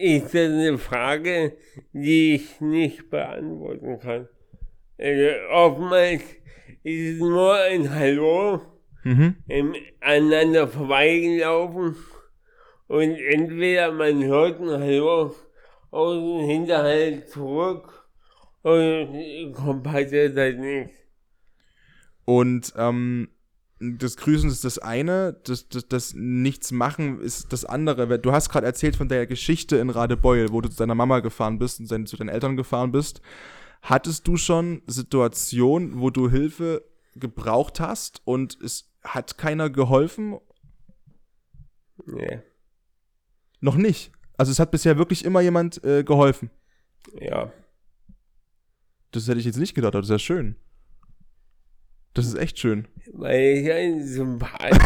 [0.00, 1.56] ist das eine Frage,
[1.92, 4.28] die ich nicht beantworten kann.
[4.96, 6.22] Also oftmals
[6.82, 8.62] ist es nur ein Hallo,
[9.04, 9.36] mhm.
[9.48, 11.96] im, aneinander vorbeigelaufen
[12.86, 15.34] und entweder man hört ein Hallo
[15.90, 18.06] aus dem Hinterhalt zurück
[18.62, 20.94] und kommt halt nichts.
[22.24, 23.28] Und ähm,
[23.80, 28.18] das Grüßen ist das eine, das, das, das Nichts machen ist das andere.
[28.18, 31.58] Du hast gerade erzählt von der Geschichte in Radebeul, wo du zu deiner Mama gefahren
[31.58, 33.20] bist und zu deinen Eltern gefahren bist.
[33.82, 40.38] Hattest du schon Situationen, wo du Hilfe gebraucht hast und es hat keiner geholfen?
[42.04, 42.40] Nee.
[43.60, 44.12] Noch nicht.
[44.36, 46.50] Also es hat bisher wirklich immer jemand äh, geholfen.
[47.20, 47.52] Ja.
[49.12, 50.56] Das hätte ich jetzt nicht gedacht, aber das ist ja schön.
[52.18, 52.88] Das ist echt schön.
[53.12, 54.76] Weil ich ein Sympath.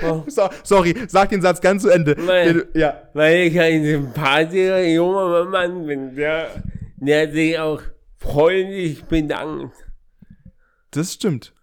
[0.04, 0.22] oh.
[0.28, 2.14] so, sorry, sag den Satz ganz zu Ende.
[2.16, 3.02] Weil, ja.
[3.12, 6.62] weil ich ein sympathischer junger Mann bin, der,
[6.98, 7.82] der sich auch
[8.18, 9.74] freundlich bedankt.
[10.92, 11.54] Das stimmt.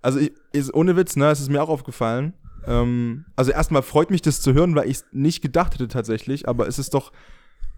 [0.00, 2.32] Also ich, ist, ohne Witz, ne, es ist mir auch aufgefallen.
[2.66, 6.48] Ähm, also erstmal freut mich das zu hören, weil ich es nicht gedacht hätte tatsächlich,
[6.48, 7.12] aber es ist doch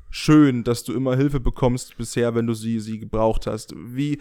[0.08, 3.74] schön, dass du immer Hilfe bekommst bisher, wenn du sie, sie gebraucht hast.
[3.76, 4.20] Wie,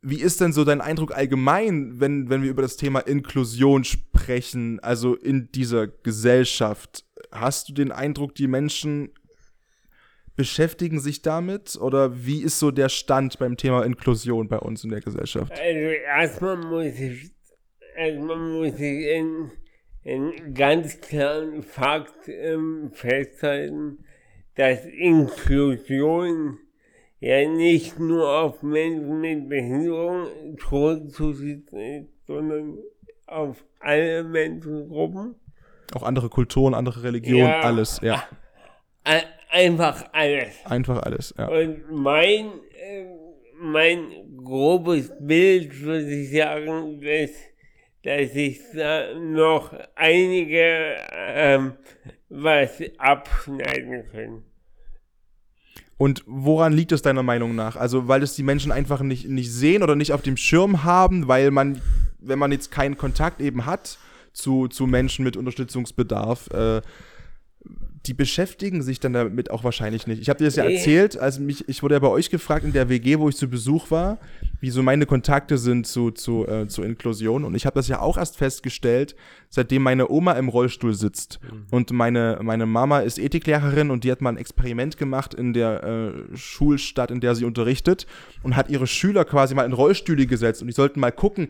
[0.00, 4.80] wie ist denn so dein Eindruck allgemein, wenn, wenn wir über das Thema Inklusion sprechen,
[4.80, 7.04] also in dieser Gesellschaft?
[7.32, 9.10] Hast du den Eindruck, die Menschen
[10.36, 14.90] beschäftigen sich damit oder wie ist so der Stand beim Thema Inklusion bei uns in
[14.90, 15.50] der Gesellschaft?
[15.50, 17.32] Also erstmal muss ich,
[17.96, 19.50] erstmal muss ich einen,
[20.06, 24.04] einen ganz klaren Fakt ähm, festhalten,
[24.54, 26.58] dass Inklusion
[27.20, 30.26] ja nicht nur auf Menschen mit Behinderung
[30.58, 32.78] zurückzusetzen ist, sondern
[33.26, 35.34] auf alle Menschengruppen.
[35.94, 38.24] Auch andere Kulturen, andere Religionen, ja, alles, ja.
[39.50, 40.54] Einfach alles.
[40.66, 41.48] Einfach alles, ja.
[41.48, 43.06] Und mein, äh,
[43.58, 44.10] mein
[44.44, 47.30] grobes Bild würde ich sagen, dass,
[48.02, 51.72] dass ich da noch einige ähm,
[52.28, 54.44] was abschneiden können.
[55.98, 57.76] Und woran liegt es deiner Meinung nach?
[57.76, 61.26] Also, weil es die Menschen einfach nicht, nicht sehen oder nicht auf dem Schirm haben,
[61.26, 61.80] weil man,
[62.20, 63.98] wenn man jetzt keinen Kontakt eben hat
[64.32, 66.82] zu, zu Menschen mit Unterstützungsbedarf, äh,
[68.06, 70.22] die beschäftigen sich dann damit auch wahrscheinlich nicht.
[70.22, 72.72] Ich habe dir das ja erzählt, als mich, ich wurde ja bei euch gefragt in
[72.72, 74.18] der WG, wo ich zu Besuch war,
[74.60, 77.44] wie so meine Kontakte sind zu, zu, äh, zu Inklusion.
[77.44, 79.14] Und ich habe das ja auch erst festgestellt,
[79.48, 81.38] seitdem meine Oma im Rollstuhl sitzt.
[81.42, 81.66] Mhm.
[81.70, 85.84] Und meine, meine Mama ist Ethiklehrerin und die hat mal ein Experiment gemacht in der
[85.84, 88.06] äh, Schulstadt, in der sie unterrichtet
[88.42, 91.48] und hat ihre Schüler quasi mal in Rollstühle gesetzt und die sollten mal gucken,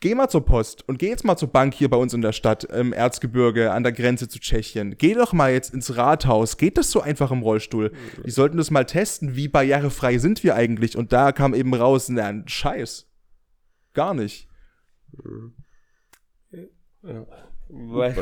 [0.00, 2.30] Geh mal zur Post und geh jetzt mal zur Bank hier bei uns in der
[2.30, 4.96] Stadt, im Erzgebirge, an der Grenze zu Tschechien.
[4.96, 6.56] Geh doch mal jetzt ins Rathaus.
[6.56, 7.90] Geht das so einfach im Rollstuhl?
[8.24, 10.96] Die sollten das mal testen, wie barrierefrei sind wir eigentlich?
[10.96, 13.10] Und da kam eben raus, na, Scheiß.
[13.92, 14.48] Gar nicht.
[17.70, 18.16] Was,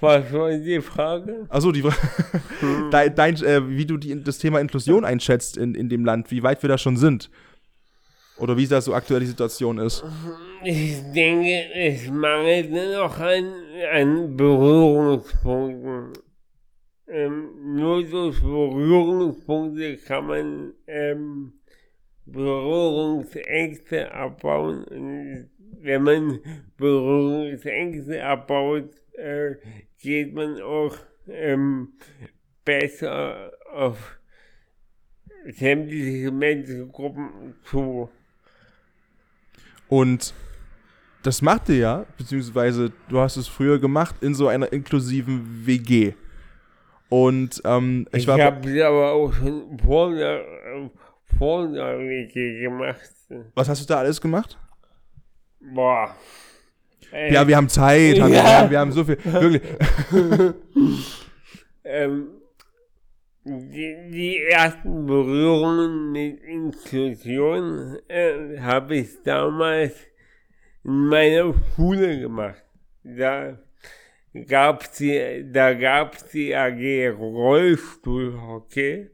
[0.00, 1.46] was war die Frage?
[1.48, 1.98] Achso, die Frage.
[2.92, 6.44] dein, dein, äh, wie du die, das Thema Inklusion einschätzt in, in dem Land, wie
[6.44, 7.30] weit wir da schon sind.
[8.40, 10.02] Oder wie da so aktuell die Situation ist?
[10.64, 13.52] Ich denke, es mangelt noch an,
[13.92, 16.12] an Berührungspunkten.
[17.06, 21.52] Ähm, nur durch Berührungspunkte kann man ähm,
[22.24, 24.84] Berührungsängste abbauen.
[24.84, 25.50] Und
[25.80, 26.40] wenn man
[26.76, 29.56] Berührungsängste abbaut, äh,
[29.98, 30.96] geht man auch
[31.28, 31.94] ähm,
[32.64, 34.18] besser auf
[35.46, 38.08] sämtliche Menschengruppen zu.
[39.90, 40.32] Und
[41.22, 46.14] das macht ihr ja, beziehungsweise du hast es früher gemacht in so einer inklusiven WG.
[47.10, 48.38] Und ähm, ich, ich war.
[48.38, 50.42] Ich habe sie aber auch schon vor der,
[51.36, 53.10] vor der WG gemacht.
[53.54, 54.56] Was hast du da alles gemacht?
[55.60, 56.14] Boah.
[57.10, 57.34] Ey.
[57.34, 58.28] Ja, wir haben Zeit, ja.
[58.28, 59.18] wir, wir, haben so viel.
[59.24, 59.62] Wirklich.
[61.84, 62.28] ähm,
[63.44, 69.94] die, die ersten Berührungen mit Inklusion äh, habe ich damals
[70.84, 72.62] in meiner Schule gemacht.
[73.02, 73.58] Da
[74.46, 79.08] gab's die, da gab's die AG Rollstuhlhockey.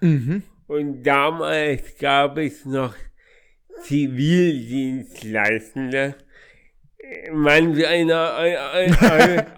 [0.00, 0.42] Mhm.
[0.66, 2.94] Und damals gab es noch
[3.82, 6.14] Zivildienstleistende
[7.32, 8.16] Manch einer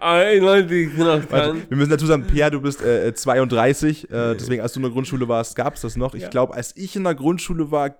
[0.00, 1.62] erinnert sich noch dran.
[1.68, 4.92] Wir müssen dazu sagen, Pierre, du bist äh, 32, äh, deswegen als du in der
[4.92, 6.14] Grundschule warst, gab es das noch.
[6.14, 6.28] Ich ja.
[6.28, 7.96] glaube, als ich in der Grundschule war,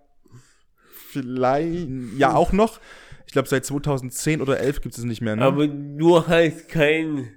[1.10, 2.80] vielleicht, ja auch noch.
[3.26, 5.36] Ich glaube, seit 2010 oder 11 gibt es nicht mehr.
[5.36, 5.42] Ne?
[5.42, 7.28] Aber du hast kein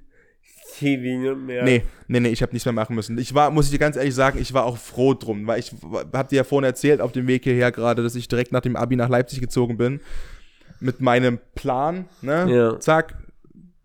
[0.77, 1.63] TV mehr.
[1.63, 3.17] Nee, nee, nee, ich habe nichts mehr machen müssen.
[3.17, 5.71] Ich war, muss ich dir ganz ehrlich sagen, ich war auch froh drum, weil ich
[6.13, 8.75] habe dir ja vorhin erzählt auf dem Weg hierher gerade, dass ich direkt nach dem
[8.75, 10.01] Abi nach Leipzig gezogen bin
[10.81, 12.47] mit meinem Plan, ne?
[12.53, 12.79] Ja.
[12.79, 13.15] Zack,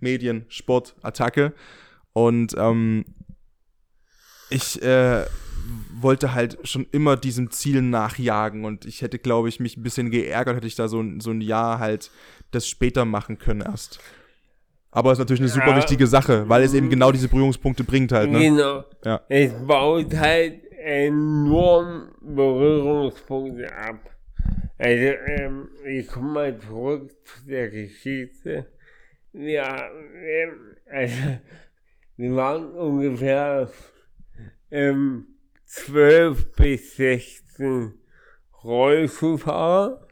[0.01, 1.53] Medien, Sport, Attacke.
[2.13, 3.05] Und ähm,
[4.51, 5.25] ich äh,
[6.01, 10.11] wollte halt schon immer diesem Ziel nachjagen und ich hätte, glaube ich, mich ein bisschen
[10.11, 12.11] geärgert, hätte ich da so, so ein Jahr halt
[12.53, 13.99] das später machen können erst.
[14.91, 15.77] Aber es ist natürlich eine super Ja.
[15.77, 18.39] wichtige Sache, weil es eben genau diese Berührungspunkte bringt halt, ne?
[18.39, 18.85] Genau.
[19.05, 19.21] Ja.
[19.29, 23.99] Es baut halt enorm Berührungspunkte ab.
[24.79, 28.67] Also, ähm, ich komme mal zurück zu der Geschichte.
[29.33, 31.39] Ja, ähm, also,
[32.17, 33.71] wir waren ungefähr
[34.71, 35.27] ähm,
[35.65, 37.95] 12 bis 16
[38.65, 40.07] Rollschuhfahrer.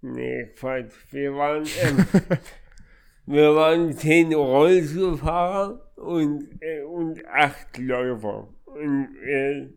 [0.00, 2.06] Nee, Quatsch, wir waren, ähm,
[3.26, 8.48] wir waren 10 Rollschuhfahrer und, äh, und 8 Läufer.
[8.64, 9.68] Und äh,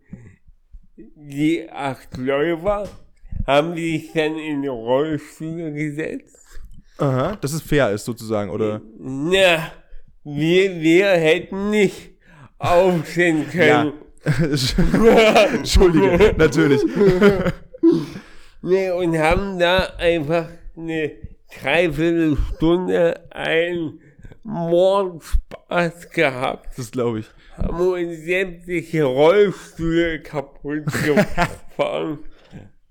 [0.96, 2.90] die 8 Läufer
[3.48, 6.38] haben sich dann in Rollstühle gesetzt.
[6.98, 8.82] Aha, dass es fair ist sozusagen, oder?
[9.00, 9.72] Na,
[10.24, 12.12] wir, wir hätten nicht
[12.58, 13.84] aufstehen Ja.
[13.84, 13.94] können.
[15.56, 16.82] Entschuldige, natürlich.
[18.68, 21.12] Nee, und haben da einfach eine
[21.62, 24.00] Dreiviertelstunde einen
[24.44, 26.76] Mordspaß gehabt.
[26.78, 27.26] Das glaube ich.
[27.58, 32.20] Haben uns sämtliche Rollstühle kaputt gefahren.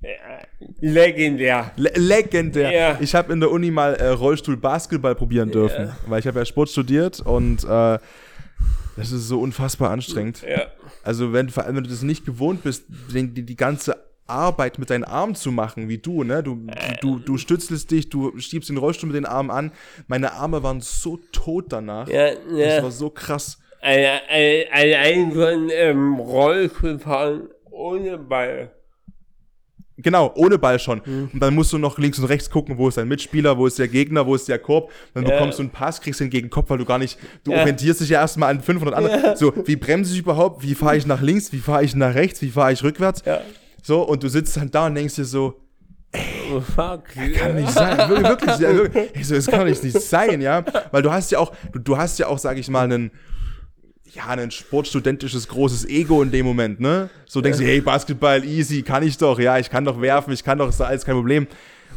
[0.04, 0.38] Ja,
[0.80, 1.70] legendär.
[1.76, 2.70] Le legendär.
[2.72, 2.98] Ja.
[3.00, 6.44] Ich habe in der Uni mal äh, Rollstuhl Basketball probieren dürfen, weil ich habe ja
[6.44, 7.98] Sport studiert und äh,
[8.96, 10.42] das ist so unfassbar anstrengend.
[10.42, 10.66] Ja.
[11.02, 14.90] Also wenn vor allem wenn du das nicht gewohnt bist, die, die, ganze Arbeit mit
[14.90, 16.42] deinen Armen zu machen, wie du, ne?
[16.42, 16.66] Du,
[17.00, 19.72] du, du stützelst dich, du schiebst den Rollstuhl mit den Armen an.
[20.06, 22.08] Meine Arme waren so tot danach.
[22.08, 22.42] Ja, Das
[22.76, 22.82] ja.
[22.82, 23.58] war so krass.
[23.80, 28.70] Alle- alle- Allein von ähm, Rollstuhlfahren ohne Ball.
[29.96, 31.00] Genau, ohne Ball schon.
[31.00, 33.78] Und dann musst du noch links und rechts gucken, wo ist dein Mitspieler, wo ist
[33.78, 34.90] der Gegner, wo ist der Korb.
[35.14, 35.30] Dann Ja.
[35.34, 37.60] bekommst du einen Pass, kriegst den gegen den Kopf, weil du gar nicht, du Ja.
[37.60, 39.36] orientierst dich ja erstmal an 500 anderen.
[39.36, 40.62] So, wie bremse ich überhaupt?
[40.64, 41.52] Wie fahre ich nach links?
[41.52, 42.42] Wie fahre ich nach rechts?
[42.42, 43.22] Wie fahre ich rückwärts?
[43.24, 43.40] Ja.
[43.82, 45.60] So, und du sitzt dann da und denkst dir so,
[46.52, 47.04] Oh, fuck.
[47.36, 47.96] kann nicht sein.
[48.08, 49.10] Wir- Wirklich, ja, wirklich.
[49.14, 50.64] Ich so, das kann nicht, nicht sein, ja.
[50.92, 53.10] Weil du hast ja auch, du, du hast ja auch, sag ich mal, einen,
[54.14, 57.10] ja, ein sportstudentisches großes Ego in dem Moment, ne?
[57.26, 60.44] So denkst du, hey, Basketball, easy, kann ich doch, ja, ich kann doch werfen, ich
[60.44, 61.46] kann doch, ist alles kein Problem.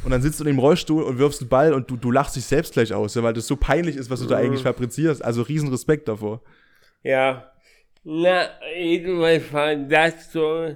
[0.04, 2.36] Und dann sitzt du in dem Rollstuhl und wirfst einen Ball und du, du lachst
[2.36, 5.24] dich selbst gleich aus, ja, weil das so peinlich ist, was du da eigentlich fabrizierst.
[5.24, 6.42] Also riesen Respekt davor.
[7.04, 7.52] Ja.
[8.04, 10.76] Na, jedenfalls war das so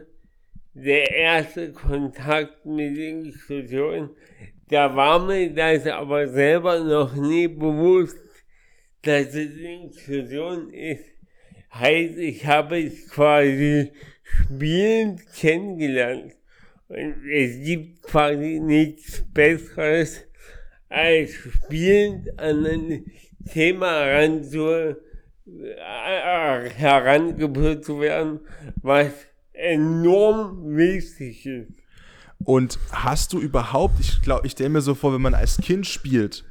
[0.74, 4.10] der erste Kontakt mit Inklusion.
[4.70, 8.18] Da war mir das aber selber noch nie bewusst,
[9.04, 11.06] dass es Inklusion ist.
[11.74, 13.92] Heißt, ich habe es quasi
[14.24, 16.34] spielend kennengelernt.
[16.88, 20.26] Und es gibt quasi nichts Besseres,
[20.90, 23.06] als spielend an ein
[23.50, 24.96] Thema heranzu, äh,
[26.70, 28.42] herangeführt zu werden,
[28.82, 29.12] was
[29.54, 31.72] enorm wichtig ist.
[32.44, 35.86] Und hast du überhaupt, ich glaube, ich stelle mir so vor, wenn man als Kind
[35.86, 36.44] spielt,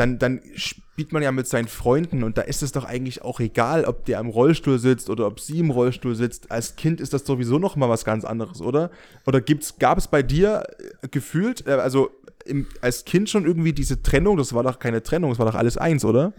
[0.00, 3.38] dann, dann spielt man ja mit seinen Freunden und da ist es doch eigentlich auch
[3.38, 6.50] egal, ob der im Rollstuhl sitzt oder ob sie im Rollstuhl sitzt.
[6.50, 8.90] Als Kind ist das sowieso noch mal was ganz anderes, oder?
[9.26, 9.42] Oder
[9.78, 10.64] gab es bei dir
[11.02, 12.10] äh, gefühlt, äh, also
[12.46, 14.38] im, als Kind schon irgendwie diese Trennung?
[14.38, 16.32] Das war doch keine Trennung, das war doch alles eins, oder?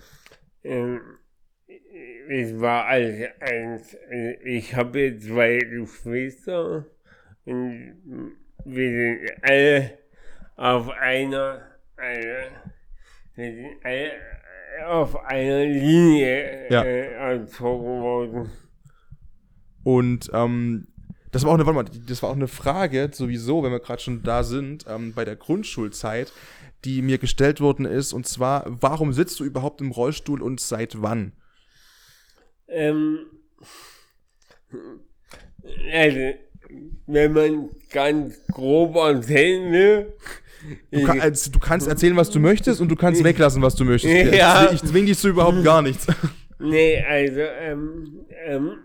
[0.63, 1.00] Ähm,
[2.28, 3.95] es war alles eins.
[4.43, 6.88] Ich habe zwei Geschwister
[7.45, 9.91] und wir sind alle
[10.56, 11.62] auf einer,
[11.95, 12.47] einer
[14.87, 16.83] auf einer Linie Ja.
[16.83, 18.51] äh, erzogen worden.
[19.83, 20.87] Und ähm,
[21.31, 24.01] das war auch eine, warte mal, das war auch eine Frage sowieso, wenn wir gerade
[24.01, 26.31] schon da sind, ähm, bei der Grundschulzeit,
[26.83, 28.11] die mir gestellt worden ist.
[28.13, 31.33] Und zwar, warum sitzt du überhaupt im Rollstuhl und seit wann?
[32.67, 33.19] Ähm,
[35.91, 36.19] also,
[37.07, 40.13] wenn man ganz grob erzählen will,
[40.91, 44.34] Du, kann, du kannst erzählen, was du möchtest und du kannst weglassen, was du möchtest.
[44.34, 44.65] Ja.
[44.65, 46.08] Ich, ich zwing dich zu überhaupt gar nichts.
[46.63, 48.78] Nee, also, ähm, ähm,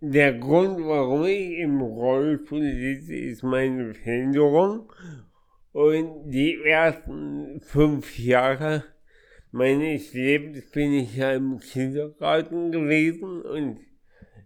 [0.00, 4.92] der Grund, warum ich im Rollstuhl sitze, ist meine Behinderung.
[5.72, 8.84] Und die ersten fünf Jahre
[9.50, 13.80] meines Lebens bin ich ja im Kindergarten gewesen und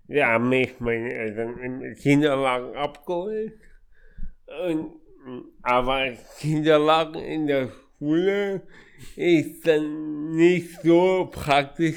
[0.09, 3.53] da haben mich meine Eltern im Kinderwagen abgeholt.
[4.67, 5.02] Und,
[5.63, 8.63] aber Kinderwagen in der Schule
[9.17, 11.97] ist dann nicht so praktisch.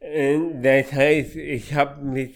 [0.00, 2.34] Äh, Das heißt, ich habe mit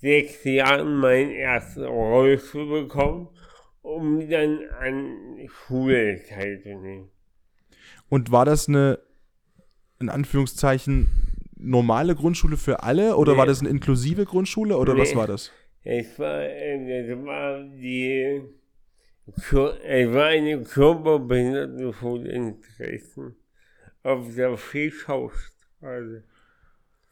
[0.00, 3.28] sechs Jahren meinen ersten Rollstuhl bekommen,
[3.82, 7.08] um dann an Schule teilzunehmen.
[8.10, 8.98] Und war das eine,
[10.00, 11.08] in Anführungszeichen,
[11.56, 13.38] normale Grundschule für alle oder Nee.
[13.38, 15.16] war das eine inklusive Grundschule oder was Nee.
[15.16, 15.50] war das?
[15.82, 18.42] Es war, äh, das war die,
[19.26, 23.36] Es war eine Körperbehindertenschule in Dresden.
[24.02, 26.24] Auf der Fischhausstraße.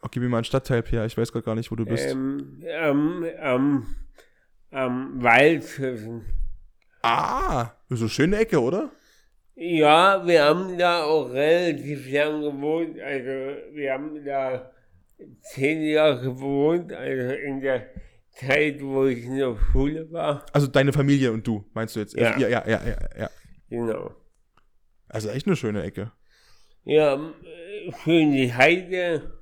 [0.03, 1.07] Oh, gib mir mal einen Stadtteil, Pierre.
[1.07, 2.11] Ich weiß gerade gar nicht, wo du bist.
[2.11, 3.87] Ähm, am, am,
[4.70, 6.25] am Waldhöfen.
[7.03, 8.90] ah, so eine schöne Ecke, oder?
[9.55, 13.01] Ja, wir haben da auch relativ lang gewohnt.
[13.01, 13.29] Also
[13.72, 14.72] wir haben da
[15.40, 17.87] zehn Jahre gewohnt, also in der
[18.33, 20.45] Zeit, wo ich in der Schule war.
[20.53, 22.14] Also deine Familie und du, meinst du jetzt?
[22.16, 22.37] Ja.
[22.38, 22.97] ja, ja, ja, ja.
[23.18, 23.31] ja.
[23.68, 24.14] Genau.
[25.09, 26.12] Also echt eine schöne Ecke.
[26.85, 27.33] Ja,
[28.03, 29.38] schön die Heide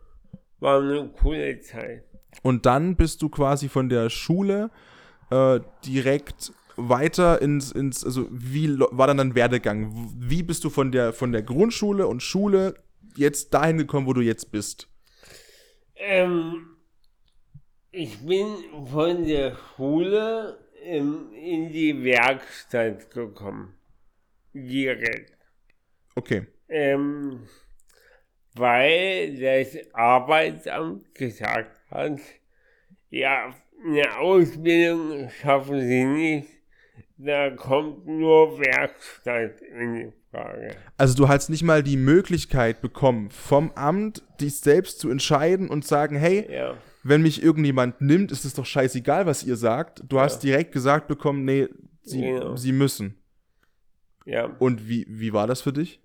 [0.59, 2.05] war eine coole Zeit.
[2.43, 4.71] Und dann bist du quasi von der Schule
[5.31, 10.13] äh, direkt weiter ins, ins also wie war dann dein Werdegang?
[10.17, 12.75] Wie bist du von der, von der Grundschule und Schule
[13.17, 14.89] jetzt dahin gekommen, wo du jetzt bist?
[15.97, 16.70] Ähm,
[17.93, 18.47] ich bin
[18.87, 23.75] von der Schule ähm, in die Werkstatt gekommen.
[24.53, 25.37] Direkt.
[26.15, 26.47] Okay.
[26.69, 27.49] Ähm,
[28.55, 32.21] weil das Arbeitsamt gesagt hat,
[33.11, 36.49] ja, eine Ausbildung schaffen sie nicht,
[37.17, 40.77] da kommt nur Werkstatt in die Frage.
[40.97, 45.85] Also du hast nicht mal die Möglichkeit bekommen, vom Amt dich selbst zu entscheiden und
[45.85, 50.03] sagen, hey, Ja, wenn mich irgendjemand nimmt, ist es doch scheißegal, was ihr sagt.
[50.09, 51.69] Du hast direkt gesagt bekommen, nee,
[52.03, 52.57] sie, Genau.
[52.57, 53.17] sie müssen.
[54.27, 54.45] ja.
[54.59, 56.01] Und wie, wie war das für dich?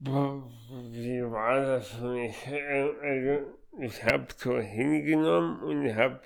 [0.00, 2.36] Wie war das für mich?
[2.46, 3.46] Also,
[3.80, 6.20] ich habe so hingenommen und habe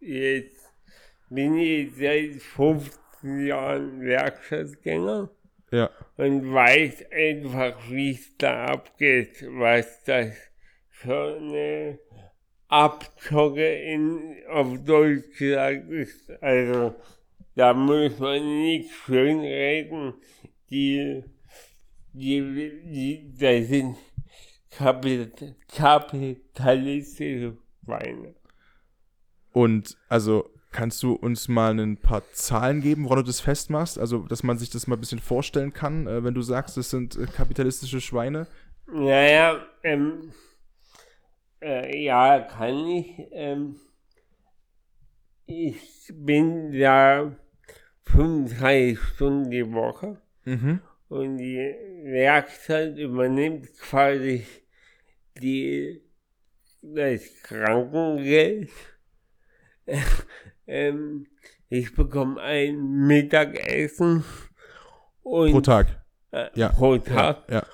[0.00, 0.72] jetzt,
[1.28, 5.30] bin jetzt seit 15 Jahren Werkstattgänger
[5.72, 5.90] Ja.
[6.16, 10.32] und weiß einfach, wie es da abgeht, was das
[10.98, 11.98] für eine
[12.66, 16.30] Abzocke in, auf Deutsch gesagt ist.
[16.42, 16.94] Also,
[17.54, 20.14] da muss man nicht schönreden,
[20.70, 21.22] die,
[22.12, 22.40] die,
[22.84, 23.96] die, das sind
[24.70, 28.34] Kapit kapitalistische Schweine.
[29.52, 33.98] Und also kannst du uns mal ein paar Zahlen geben, woran du das festmachst?
[33.98, 36.90] Also, dass man sich das mal ein bisschen vorstellen kann, äh, wenn du sagst, das
[36.90, 38.46] sind äh, kapitalistische Schweine.
[38.86, 40.32] Naja, ähm,
[41.62, 43.14] äh, ja, kann ich.
[43.32, 43.76] Ähm,
[45.46, 47.34] ich bin da
[48.04, 50.80] 35 Stunden die Woche Mhm.
[51.08, 54.46] und die Werkstatt übernimmt quasi
[55.40, 56.02] die,
[56.82, 58.70] das Krankengeld.
[60.66, 61.26] ähm,
[61.68, 64.24] ich bekomme ein Mittagessen
[65.22, 66.02] und Pro Tag.
[66.30, 66.68] Äh, Ja.
[66.70, 67.64] pro Tag Ja.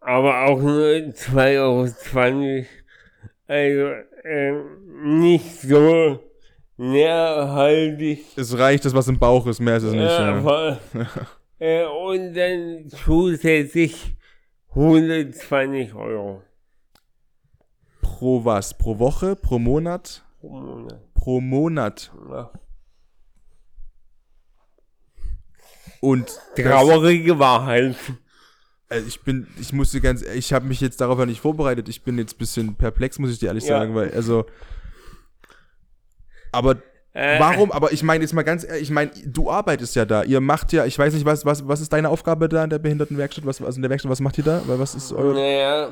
[0.00, 2.64] aber auch nur 2,20 Euro.
[3.46, 3.92] Also
[4.24, 6.20] ähm, nicht so
[6.76, 8.24] nährhaltig.
[8.36, 10.02] Es reicht, das, was im Bauch ist, mehr ist es nicht.
[10.02, 10.78] Ja, Ja.
[11.58, 14.16] äh, und dann zusätzlich
[14.70, 16.42] 120 Euro
[18.02, 18.76] Pro was?
[18.76, 19.36] Pro Woche?
[19.36, 20.22] Pro Monat?
[20.40, 21.14] pro Monat.
[21.14, 22.12] Pro Monat.
[22.30, 22.50] Ja.
[26.00, 27.96] Und Traurige Wahrheit.
[28.88, 31.88] Also ich bin, ich musste ganz, ich habe mich jetzt darauf ja nicht vorbereitet.
[31.88, 33.78] Ich bin jetzt ein bisschen perplex, muss ich dir ehrlich Ja.
[33.78, 34.46] sagen, weil, also,
[36.52, 36.76] aber
[37.12, 37.72] Äh, warum?
[37.72, 40.22] Aber ich meine jetzt mal ganz ehrlich, ich meine, du arbeitest ja da.
[40.22, 42.78] Ihr macht ja, ich weiß nicht, was, was, was ist deine Aufgabe da in der
[42.78, 43.46] Behindertenwerkstatt?
[43.46, 44.62] Was, also in der Werkstatt, was macht ihr da?
[44.66, 45.90] Weil was ist euer, Naja,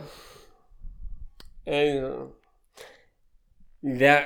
[1.66, 2.34] also,
[3.80, 4.20] da,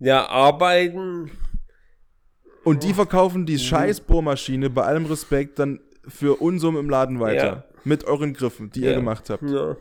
[0.00, 1.30] Ja, arbeiten,
[2.62, 7.44] Und die verkaufen die scheiß Bohrmaschine, bei allem Respekt, dann für Unsummen im Laden weiter.
[7.46, 7.64] Ja.
[7.82, 8.96] Mit euren Griffen, die ihr Ja.
[8.96, 9.42] gemacht habt.
[9.42, 9.76] ja.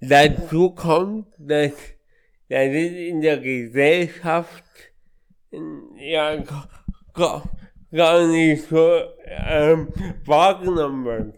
[0.00, 1.72] Dazu kommt, dass,
[2.48, 4.64] dass es in der Gesellschaft
[5.96, 7.48] ja gar-
[7.90, 9.88] gar, nicht so ähm,
[10.24, 11.34] wahrgenommen wird.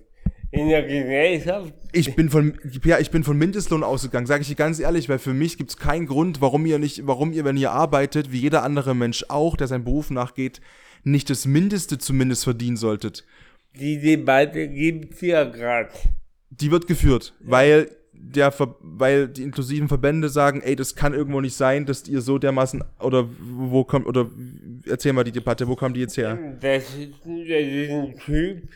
[0.52, 4.56] In der Gesellschaft Ich bin von, ja, ich bin von Mindestlohn ausgegangen, sage ich dir
[4.56, 7.56] ganz ehrlich, weil für mich gibt es keinen Grund, warum ihr nicht, warum ihr, wenn
[7.56, 10.60] ihr arbeitet, wie jeder andere Mensch auch, der seinem Beruf nachgeht,
[11.04, 13.24] nicht das Mindeste zumindest verdienen solltet.
[13.78, 15.90] Die Debatte gibt's ja gerade.
[16.50, 17.88] Die wird geführt, weil
[18.22, 22.20] der, Ver weil die inklusiven Verbände sagen, ey, das kann irgendwo nicht sein, dass ihr
[22.20, 24.30] so dermaßen, oder wo kommt, oder
[24.86, 26.38] erzähl mal die Debatte, wo kommt die jetzt her?
[26.60, 28.68] Das ist, das ist ein Typ,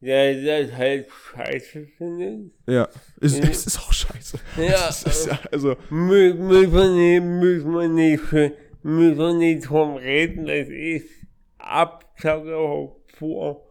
[0.00, 2.52] der das halt scheiße findet.
[2.66, 2.88] Ja,
[3.20, 4.38] es, es ist auch scheiße.
[4.56, 6.34] Ja, Es ist, ja, also, Muss
[6.68, 8.32] man nicht, muss man nicht,
[8.82, 11.06] muss man nicht drum reden, das ist
[11.58, 13.62] Abzocke vor.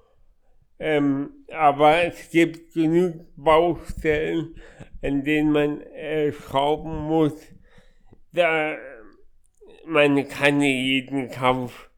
[0.78, 4.56] Ähm, aber es gibt genug Baustellen,
[5.06, 7.34] an denen man äh, schrauben muss.
[8.34, 8.76] Da,
[9.86, 11.90] man kann jeden Kampf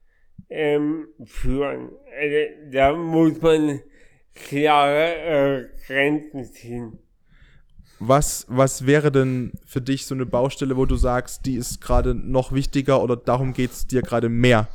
[0.50, 1.92] ähm, führen.
[2.20, 3.82] Also, da muss man
[4.36, 7.00] klare äh, Grenzen ziehen.
[8.00, 12.14] was, was wäre denn für dich so eine Baustelle, wo du sagst, die ist gerade
[12.14, 14.68] noch wichtiger oder darum geht's dir gerade mehr?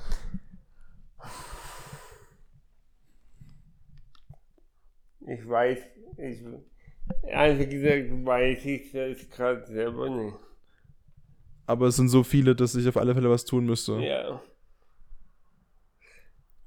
[5.21, 5.79] Ich weiß,
[6.19, 6.43] ich,
[7.25, 10.37] ehrlich gesagt weiß ich das gerade selber nicht.
[11.67, 13.93] Aber es sind so viele, dass ich auf alle Fälle was tun müsste.
[14.01, 14.41] Ja.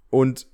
[0.09, 0.47] Und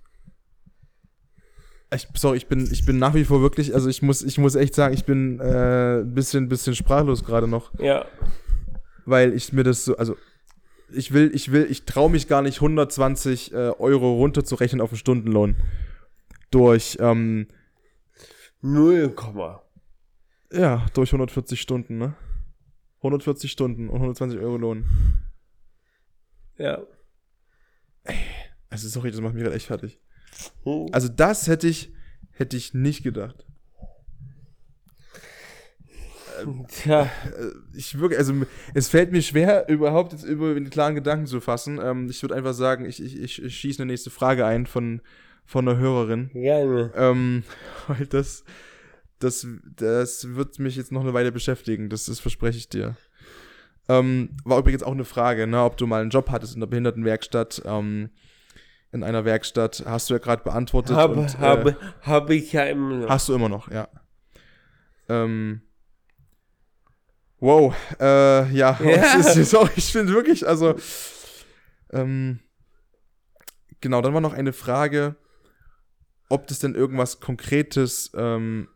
[1.93, 4.55] ich, sorry, ich bin, ich bin nach wie vor wirklich, also ich muss, ich muss
[4.55, 8.05] echt sagen, ich bin äh, ein bisschen, bisschen sprachlos gerade noch, Ja.
[9.05, 10.15] weil ich mir das so, also
[10.93, 14.97] ich will, ich will, ich traue mich gar nicht 120 äh, Euro runterzurechnen auf den
[14.97, 15.55] Stundenlohn
[16.49, 17.47] durch, ähm,
[18.61, 19.61] Null Komma.
[20.51, 22.15] Ja, durch 140 Stunden, ne?
[22.97, 24.85] 140 Stunden und 120 Euro Lohn.
[26.57, 26.83] Ja.
[28.69, 29.99] Also sorry, das macht mich gerade echt fertig.
[30.63, 30.87] Hm.
[30.91, 31.93] Also das hätte ich,
[32.31, 33.45] hätte ich nicht gedacht.
[36.69, 37.03] Tja.
[37.03, 38.33] Äh, ich wirklich, also
[38.73, 41.79] es fällt mir schwer, überhaupt jetzt über den klaren Gedanken zu fassen.
[41.81, 45.01] Ähm, ich würde einfach sagen, ich, ich, ich, ich schieße eine nächste Frage ein von,
[45.45, 46.29] von einer Hörerin.
[46.33, 46.91] Gerne.
[46.95, 47.43] Ähm,
[47.87, 48.43] weil das,
[49.23, 52.95] das, das wird mich jetzt noch eine Weile beschäftigen, das, das verspreche ich dir.
[53.89, 56.67] Ähm, war übrigens auch eine Frage, ne, ob du mal einen Job hattest in der
[56.67, 58.09] Behindertenwerkstatt, ähm,
[58.91, 60.95] in einer Werkstatt, hast du ja gerade beantwortet.
[60.95, 63.09] Habe, und, äh, habe, habe ich ja immer noch.
[63.09, 63.87] Hast du immer noch, ja.
[65.09, 65.61] Ähm.
[67.39, 69.15] Wow, äh, ja, Ja.
[69.19, 70.75] Ist, sorry, ich finde wirklich, also,
[71.91, 72.39] ähm,
[73.79, 75.15] genau, dann war noch eine Frage,
[76.29, 78.67] ob das denn irgendwas Konkretes, ähm,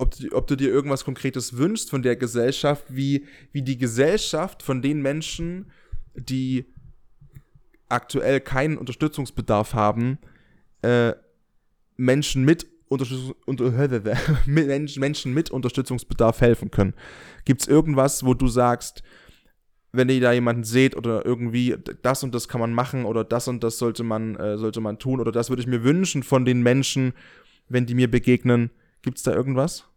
[0.00, 4.62] ob du, ob du dir irgendwas Konkretes wünschst von der Gesellschaft, wie, wie die Gesellschaft
[4.62, 5.70] von den Menschen,
[6.14, 6.64] die
[7.88, 10.18] aktuell keinen Unterstützungsbedarf haben,
[10.80, 11.12] äh,
[11.96, 13.70] Menschen mit Unterstützung, unter,
[14.46, 16.94] Menschen mit Unterstützungsbedarf helfen können.
[17.44, 19.02] Gibt es irgendwas, wo du sagst,
[19.92, 23.48] wenn ihr da jemanden seht oder irgendwie das und das kann man machen oder das
[23.48, 26.46] und das sollte man, äh, sollte man tun oder das würde ich mir wünschen von
[26.46, 27.12] den Menschen,
[27.68, 28.70] wenn die mir begegnen.
[29.02, 29.89] Gibt es da irgendwas?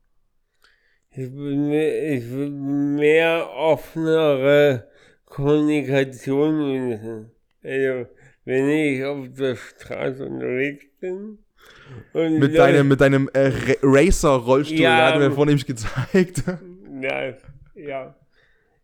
[1.15, 4.87] Ich will mehr, ich will mehr offenere
[5.25, 7.31] Kommunikation wünschen.
[7.63, 8.09] Also,
[8.45, 11.37] wenn ich auf der Straße unterwegs bin
[12.13, 15.65] und Mit Leute- deinem, mit deinem äh, Ra- Racer-Rollstuhl, Ja, der hat mir vorhin nämlich
[15.65, 16.43] gezeigt.
[17.01, 17.33] Ja,
[17.75, 18.15] ja.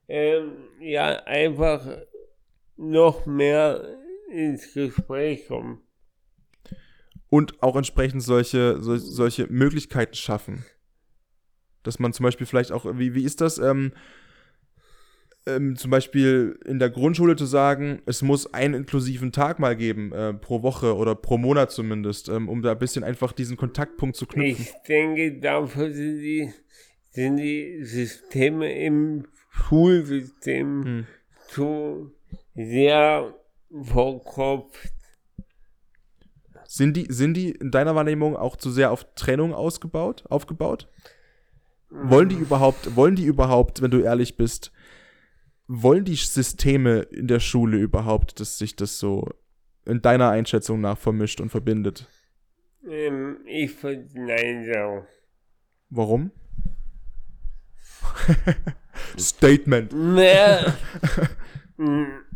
[0.09, 0.51] Ähm,
[0.82, 1.86] ja, einfach
[2.75, 3.97] noch mehr
[4.34, 5.82] ins Gespräch kommen.
[7.30, 10.65] und auch entsprechend solche, sol- solche Möglichkeiten schaffen.
[11.84, 13.57] Dass man zum Beispiel vielleicht auch, wie, wie ist das?
[13.57, 13.93] Ähm,
[15.45, 20.11] ähm, zum Beispiel in der Grundschule zu sagen, es muss einen inklusiven Tag mal geben,
[20.11, 24.15] äh, pro Woche oder pro Monat zumindest, ähm, um da ein bisschen einfach diesen Kontaktpunkt
[24.15, 24.63] zu knüpfen.
[24.63, 26.53] Ich denke, dafür sind die,
[27.11, 31.07] sind die Systeme im Schulsystem Hm.
[31.47, 32.11] zu
[32.55, 33.34] sehr
[33.84, 34.91] verkopft.
[36.65, 40.88] Sind die, sind die in deiner Wahrnehmung auch zu sehr auf Trennung ausgebaut, aufgebaut?
[41.89, 44.71] Wollen die überhaupt, wollen die überhaupt, wenn du ehrlich bist,
[45.67, 49.29] wollen die Systeme in der Schule überhaupt, dass sich das so
[49.85, 52.07] in deiner Einschätzung nach vermischt und verbindet?
[52.87, 55.07] Ähm, ich würde Nein sagen.
[55.89, 56.31] Warum?
[59.17, 59.91] Statement.
[59.93, 60.75] Naja,
[61.77, 62.03] mm,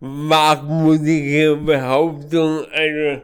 [0.00, 3.22] wagmutige Behauptung, also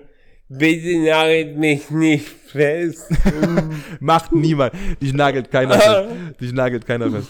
[0.48, 3.10] bitte nagelt mich nicht fest.
[4.00, 4.72] Macht niemand.
[5.00, 6.08] Dich nagelt keiner fest.
[6.40, 7.28] Dich nagelt keiner fest.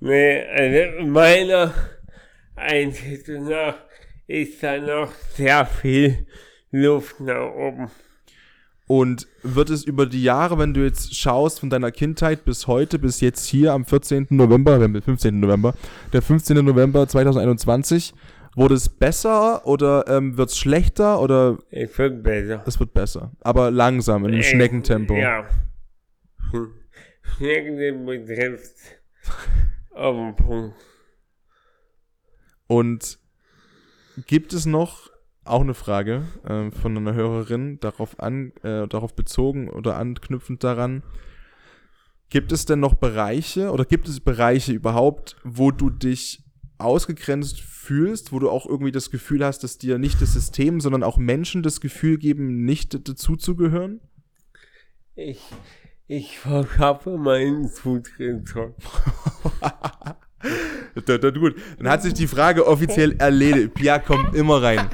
[0.00, 1.72] nee, also meiner
[2.56, 3.74] Einschätzung nach
[4.26, 6.26] ist da noch sehr viel
[6.70, 7.90] Luft nach oben.
[8.88, 13.00] Und wird es über die Jahre, wenn du jetzt schaust, von deiner Kindheit bis heute,
[13.00, 14.28] bis jetzt hier am 14.
[14.30, 15.40] November, wir haben den 15.
[15.40, 15.74] November,
[16.12, 16.64] der 15.
[16.64, 18.14] November 2021,
[18.56, 22.64] wurde es besser oder ähm, wird es schlechter oder Es wird besser.
[22.66, 23.30] es wird besser?
[23.40, 25.14] Aber langsam, in einem Äh, Schneckentempo.
[25.14, 25.46] Ja.
[27.36, 28.74] Schneckentempo trifft
[29.92, 30.76] auf den Punkt.
[32.66, 33.18] Und
[34.26, 35.10] gibt es noch,
[35.44, 41.02] auch eine Frage ähm, von einer Hörerin, darauf, an, äh, darauf bezogen oder anknüpfend daran,
[42.30, 46.42] gibt es denn noch Bereiche oder gibt es Bereiche überhaupt, wo du dich
[46.78, 51.02] ausgegrenzt fühlst, wo du auch irgendwie das Gefühl hast, dass dir nicht das System, sondern
[51.02, 54.00] auch Menschen das Gefühl geben, nicht dazuzugehören?
[55.14, 55.40] Ich,
[56.08, 58.74] ich verschaffe meinen Zutritt schon.
[61.04, 61.56] Da, da, gut.
[61.78, 63.74] Dann hat sich die Frage offiziell erledigt.
[63.74, 64.88] Pierre kommt immer rein.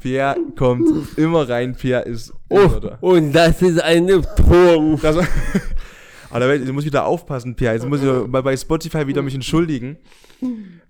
[0.00, 1.74] Pierre kommt immer rein.
[1.74, 2.68] Pierre ist Oh,
[3.00, 4.98] und das ist eine Drohung.
[5.00, 5.16] Das,
[6.30, 7.74] aber da muss ich wieder aufpassen, Pierre.
[7.74, 9.96] Jetzt muss ich bei Spotify wieder mich entschuldigen,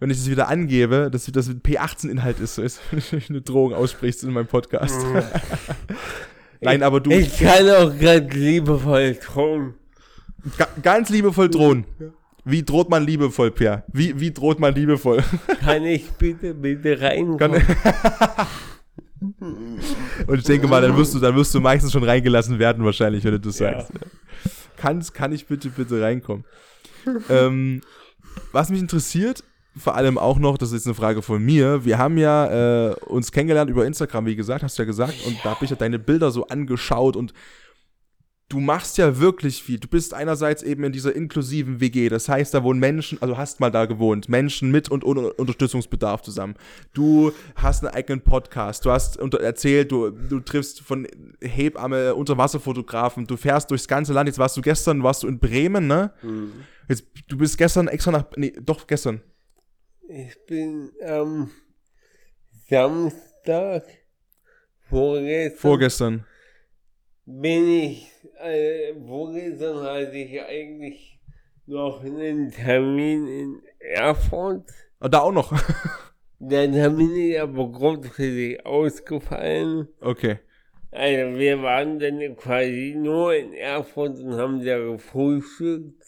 [0.00, 2.56] wenn ich das wieder angebe, dass das ein P18-Inhalt ist.
[2.56, 4.98] So ist wenn du eine Drohung aussprichst in meinem Podcast.
[6.60, 9.74] Nein, aber du Ich kann auch ganz liebevoll drohen.
[10.56, 11.84] ga, ganz liebevoll drohen.
[12.44, 13.84] Wie droht man liebevoll, Pierre?
[13.92, 15.22] Wie, wie droht man liebevoll?
[15.60, 17.60] Kann ich bitte, bitte reinkommen?
[20.26, 23.22] Und ich denke mal, dann wirst du, dann wirst du meistens schon reingelassen werden, wahrscheinlich,
[23.24, 23.72] wenn du das Ja.
[23.80, 23.92] sagst.
[24.78, 26.44] Kannst, kann ich bitte, bitte reinkommen?
[27.28, 27.82] ähm,
[28.52, 29.44] was mich interessiert,
[29.76, 32.94] vor allem auch noch, das ist jetzt eine Frage von mir, wir haben ja äh,
[33.06, 35.76] uns kennengelernt über Instagram, wie gesagt, hast du ja gesagt, und da habe ich ja
[35.76, 37.32] deine Bilder so angeschaut und
[38.48, 39.78] du machst ja wirklich viel.
[39.78, 43.60] Du bist einerseits eben in dieser inklusiven WG, das heißt, da wohnen Menschen, also hast
[43.60, 46.54] mal da gewohnt, Menschen mit und ohne Unterstützungsbedarf zusammen.
[46.94, 51.06] Du hast einen eigenen Podcast, du hast unter erzählt, du, du triffst von
[51.40, 54.28] Hebamme, Unterwasserfotografen, du fährst durchs ganze Land.
[54.28, 56.12] Jetzt warst du gestern, warst du in Bremen, ne?
[56.88, 59.20] Jetzt, du bist gestern extra nach, nee, doch gestern.
[60.08, 61.50] Ich bin am
[62.70, 63.84] Samstag
[64.88, 66.24] vorgestern, Vorgestern.
[67.30, 68.10] Bin ich,
[68.40, 71.20] äh, vorgestern hatte ich eigentlich
[71.66, 74.68] noch einen Termin in Erfurt.
[75.00, 75.52] Ah, Da auch noch.
[76.40, 79.88] Der Termin ist aber kurzfristig ausgefallen.
[80.00, 80.38] okay.
[80.90, 86.02] Also wir waren dann quasi nur in Erfurt und haben da gefrühstückt.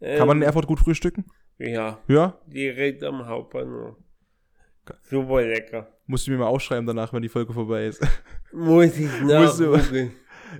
[0.00, 1.24] Kann man in Ähm, Erfurt gut frühstücken?
[1.58, 2.36] Ja, Ja?
[2.48, 3.94] direkt am Hauptbahnhof.
[5.08, 5.86] Super lecker.
[6.06, 8.02] Musst du mir mal aufschreiben danach, wenn die Folge vorbei ist.
[8.52, 10.12] Muss ich nachgucken.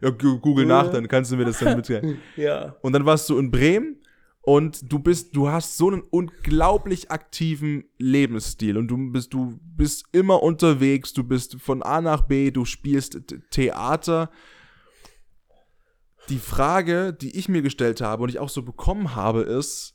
[0.03, 2.19] Ja, Google nach, dann kannst du mir das dann mitteilen.
[2.37, 2.77] Ja.
[2.83, 3.97] Und dann warst du in Bremen
[4.41, 10.05] und du bist, du hast so einen unglaublich aktiven Lebensstil und du bist, du bist
[10.13, 14.31] immer unterwegs, du bist von A nach B, du spielst Theater.
[16.29, 19.95] Die Frage, die ich mir gestellt habe und ich auch so bekommen habe, ist,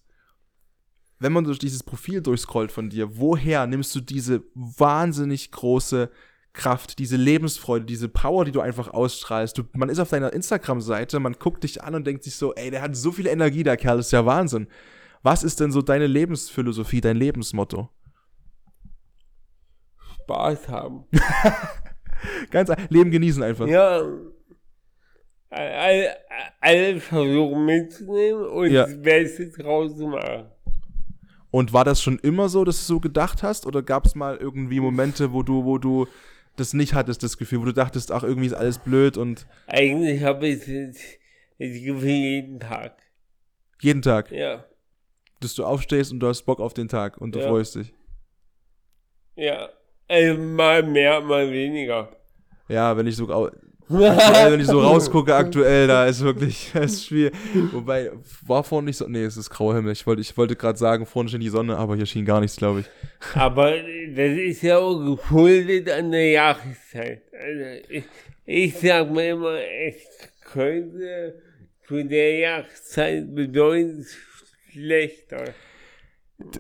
[1.20, 6.10] wenn man durch dieses Profil durchscrollt von dir, woher nimmst du diese wahnsinnig große
[6.54, 9.58] Kraft, diese Lebensfreude, diese Power, die du einfach ausstrahlst.
[9.58, 12.72] Du, man ist auf deiner Instagram-Seite, man guckt dich an und denkt sich so, ey,
[12.72, 14.68] der hat so viel Energie, der Kerl, das ist ja Wahnsinn.
[15.22, 17.90] Was ist denn so deine Lebensphilosophie, dein Lebensmotto?
[20.24, 21.06] Spaß haben.
[22.52, 23.68] Ganz Leben genießen einfach.
[23.68, 24.02] Ja.
[25.50, 26.08] all,
[26.62, 28.86] alles versuchen mitzunehmen und Ja.
[28.86, 30.46] das Beste draus zu machen.
[31.52, 33.66] Und war das schon immer so, dass du so gedacht hast?
[33.66, 36.08] Oder gab es mal irgendwie Momente, wo du, wo du
[36.60, 40.22] das nicht hattest, das Gefühl, wo du dachtest, ach, irgendwie ist alles blöd und Eigentlich
[40.24, 40.98] habe ich das,
[41.58, 42.98] Gefühl jeden Tag.
[43.82, 44.66] jeden Tag, Ja,
[45.42, 47.48] dass du aufstehst und du hast Bock auf den Tag und du Ja.
[47.48, 47.94] freust dich.
[49.36, 49.70] ja.
[50.08, 52.10] Also mal mehr, mal weniger.
[52.68, 53.32] Ja, wenn ich so,
[53.90, 57.34] aktuell, wenn ich so rausgucke, aktuell, da ist wirklich, das ist schwierig.
[57.72, 58.12] Wobei,
[58.46, 59.94] war vorhin nicht so, nee, es ist grauer Himmel.
[59.94, 62.58] Ich wollte, ich wollte gerade sagen, vorhin schien die Sonne, aber hier schien gar nichts,
[62.58, 62.86] glaube ich.
[63.36, 67.24] Aber das ist ja auch geschuldet an der Jahreszeit.
[67.34, 68.04] Also ich,
[68.46, 71.42] ich sag mir immer, es könnte
[71.88, 74.06] zu der Jahreszeit bedeutend
[74.72, 75.54] schlechter.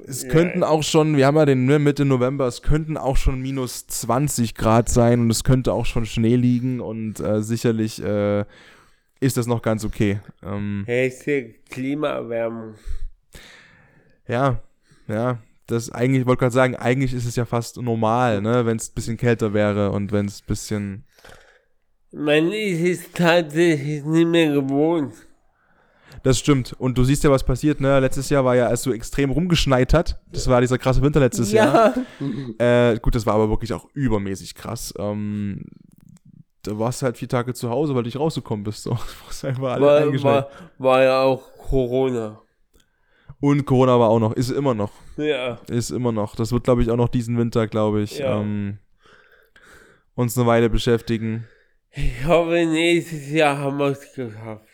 [0.05, 3.39] Es könnten auch schon, wir haben ja den ne, Mitte November, es könnten auch schon
[3.41, 8.43] minus 20 Grad sein und es könnte auch schon Schnee liegen und äh, sicherlich äh,
[9.21, 10.19] ist das noch ganz okay.
[10.43, 12.75] Ähm, Hashtag Klimaerwärmung.
[14.27, 14.61] ja,
[15.07, 18.77] ja, das eigentlich, ich wollte gerade sagen, eigentlich ist es ja fast normal, ne, wenn
[18.77, 21.03] es ein bisschen kälter wäre und wenn es ein bisschen,
[22.11, 25.13] Man ist es tatsächlich nicht mehr gewohnt.
[26.23, 26.73] Das stimmt.
[26.79, 29.93] Und du siehst ja, was passiert, ne, letztes Jahr war ja, als so extrem rumgeschneit
[29.93, 31.93] hat, das war dieser krasse Winter letztes Jahr.
[32.59, 34.93] Äh, gut, das war aber wirklich auch übermäßig krass.
[34.97, 35.65] Ähm,
[36.63, 38.83] da warst du halt vier Tage zu Hause, weil du nicht rausgekommen bist.
[38.83, 38.91] So.
[39.59, 42.41] War, war, war ja auch Corona.
[43.39, 45.59] Und Corona war auch noch, ist immer noch, Ja.
[45.69, 46.35] ist immer noch.
[46.35, 48.41] Das wird, glaube ich, auch noch diesen Winter, glaube ich, Ja.
[48.41, 48.79] ähm,
[50.15, 51.45] uns eine Weile beschäftigen.
[51.91, 54.68] Ich hoffe, nächstes Jahr haben wir es geschafft.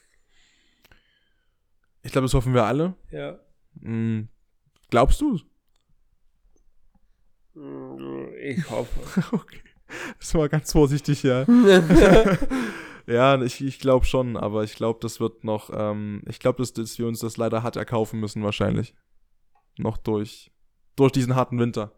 [2.06, 2.94] Ich glaube, das hoffen wir alle.
[3.12, 3.40] Ja.
[3.82, 4.30] Hm,
[4.90, 5.40] glaubst du?
[7.56, 9.00] Mm, Ich hoffe.
[9.36, 9.60] okay.
[10.20, 11.46] Das war ganz vorsichtig, ja.
[13.08, 16.74] ja, ich, ich glaube schon, aber ich glaube, das wird noch, ähm, ich glaube, dass,
[16.74, 18.96] dass wir uns das leider hart erkaufen müssen, wahrscheinlich.
[19.78, 20.52] Noch durch,
[20.96, 21.94] durch diesen harten Winter.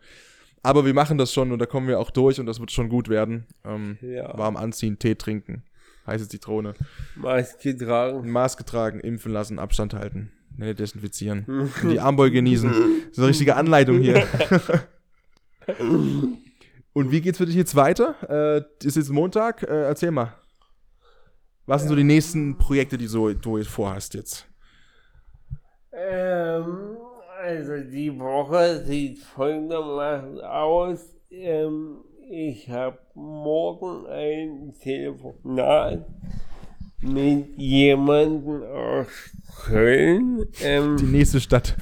[0.63, 2.89] Aber wir machen das schon und da kommen wir auch durch und das wird schon
[2.89, 3.47] gut werden.
[3.63, 4.37] Ähm, Ja.
[4.37, 5.63] warm anziehen, Tee trinken,
[6.07, 6.73] heiße Zitrone,
[7.15, 8.31] Maske tragen.
[8.31, 12.69] Maske tragen, impfen lassen, Abstand halten, ne, desinfizieren, und die Armbeuge genießen.
[12.69, 14.25] Das ist eine richtige Anleitung hier.
[16.93, 18.15] und wie geht's für dich jetzt weiter?
[18.81, 19.63] Äh, ist jetzt Montag?
[19.63, 20.33] Äh, erzähl mal.
[21.65, 24.47] Was sind so die nächsten Projekte, die so, du jetzt vorhast jetzt?
[25.91, 26.97] Ähm,
[27.41, 30.99] also die Woche sieht folgendermaßen aus.
[31.29, 36.05] Ähm, ich habe morgen ein Telefonat
[37.01, 39.07] mit jemandem aus
[39.65, 40.45] Köln.
[40.59, 41.75] Die Ähm, nächste Stadt.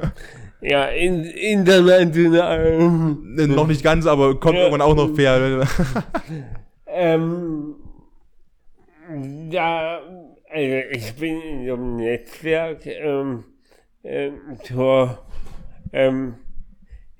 [0.60, 2.80] ja, in, international.
[3.38, 4.64] Äh, noch nicht ganz, aber kommt Ja.
[4.64, 5.66] irgendwann auch noch fair.
[6.94, 7.76] Ähm,
[9.50, 9.98] ja,
[10.50, 13.44] also ich bin in so einem Netzwerk ähm,
[14.04, 15.18] ähm, zur,
[15.94, 16.34] ähm,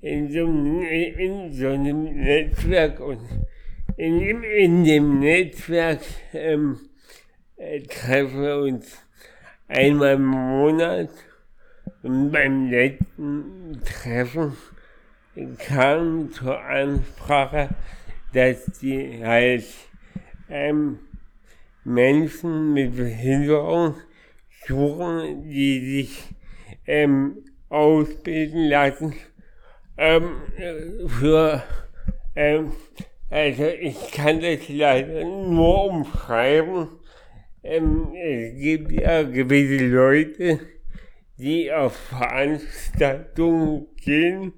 [0.03, 3.21] in, so einem, in so einem Netzwerk und
[3.95, 6.01] in in dem Netzwerk
[6.33, 6.77] ähm,
[7.55, 8.97] äh, treffen wir uns
[9.69, 11.09] einmal im Monat
[12.01, 14.57] und beim letzten Treffen
[15.59, 17.69] kam zur Ansprache,
[18.33, 19.65] dass die halt
[20.49, 20.99] ähm,
[21.85, 23.95] Menschen mit Behinderung
[24.67, 26.35] suchen, die sich
[26.87, 27.37] ähm,
[27.69, 29.13] ausbilden lassen
[29.97, 31.63] ähm, äh, für
[32.35, 32.71] ähm,
[33.29, 36.87] also ich kann das leider nur umschreiben.
[37.63, 40.59] Ähm, es gibt ja gewisse Leute,
[41.37, 44.53] die auf Veranstaltungen gehen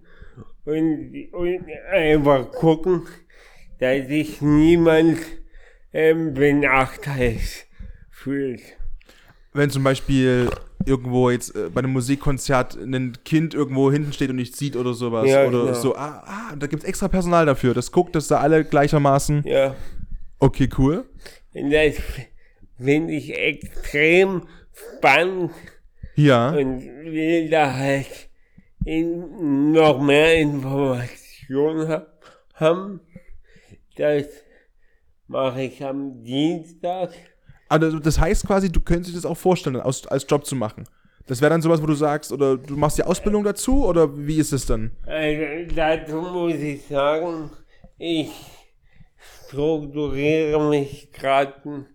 [0.66, 3.04] und, und einfach gucken,
[3.80, 5.20] dass sich niemand
[5.94, 7.68] ähm, benachteiligt
[8.12, 8.62] fühlt.
[9.54, 10.50] Wenn zum Beispiel
[10.86, 14.94] irgendwo jetzt äh, bei einem Musikkonzert ein Kind irgendwo hinten steht und nicht sieht oder
[14.94, 15.28] sowas.
[15.30, 15.74] Ja, oder genau.
[15.74, 17.74] so, ah, ah, da gibt's extra Personal dafür.
[17.74, 19.44] Das guckt, dass da alle gleichermaßen.
[19.46, 19.76] Ja,
[20.40, 21.06] Okay, cool.
[21.54, 21.96] und das
[22.78, 24.44] finde ich extrem
[24.98, 25.52] spannend
[26.16, 26.50] Ja.
[26.50, 28.30] und will da halt
[28.84, 32.06] in, noch mehr Informationen ha
[32.56, 33.00] haben.
[33.96, 34.26] Das
[35.28, 37.12] mache ich am Dienstag.
[37.68, 40.86] Also das heißt quasi, du könntest dir das auch vorstellen, aus, als Job zu machen.
[41.28, 44.38] Das wäre dann sowas, wo du sagst, oder du machst die Ausbildung dazu, oder wie
[44.38, 44.92] ist es dann?
[45.08, 47.50] Also dazu muss ich sagen,
[47.98, 48.32] ich
[49.48, 51.88] strukturiere mich gerade ein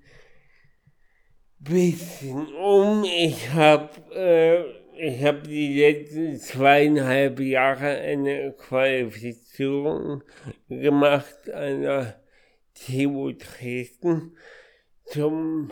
[1.60, 3.04] bisschen um.
[3.04, 10.22] Ich habe äh, hab die letzten zweieinhalb Jahre eine Qualifizierung
[10.68, 12.20] gemacht an der
[12.74, 14.32] TU Dresden
[15.06, 15.70] zum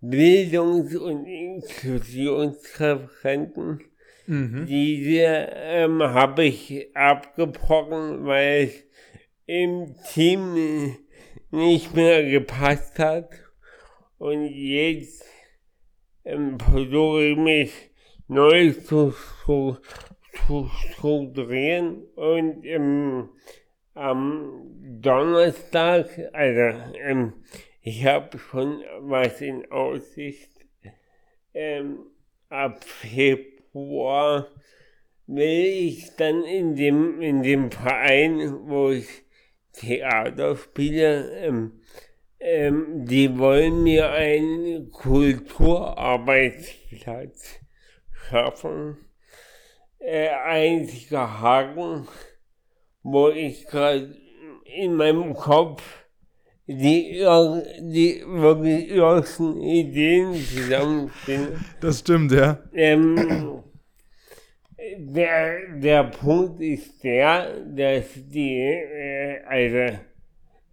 [0.00, 3.84] Bildungs- und Inklusionsreferenten.
[4.26, 4.66] Mhm.
[4.66, 8.84] Diese ähm, habe ich abgebrochen, weil es
[9.46, 10.96] im Team
[11.50, 13.30] nicht mehr gepasst hat.
[14.18, 15.24] Und jetzt
[16.24, 17.72] ähm, versuche ich mich
[18.28, 19.14] neu zu,
[19.44, 19.78] zu,
[20.46, 23.30] zu strukturieren und ähm,
[23.94, 24.62] am
[25.00, 27.32] Donnerstag, also ähm,
[27.80, 30.50] ich habe schon was in Aussicht,
[31.54, 32.00] ähm,
[32.48, 34.48] ab Februar
[35.26, 39.06] will ich dann in dem, in dem Verein, wo ich
[39.72, 41.80] Theater spiele, ähm,
[42.40, 47.60] ähm, die wollen mir einen Kulturarbeitsplatz
[48.28, 48.96] schaffen.
[49.98, 52.08] Äh, einziger Haken,
[53.02, 54.16] wo ich gerade
[54.64, 55.97] in meinem Kopf
[56.68, 57.24] die,
[57.80, 61.64] die wirklich ersten Ideen zusammenfinden.
[61.80, 62.58] Das stimmt, ja.
[62.74, 63.62] Ähm,
[64.98, 69.98] der, der Punkt ist der, dass die, äh, also,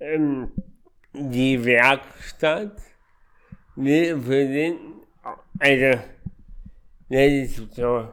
[0.02, 0.52] ähm,
[1.14, 2.78] die Werkstatt
[3.78, 4.78] will für den,
[5.60, 6.02] also,
[7.10, 8.10] das ist so,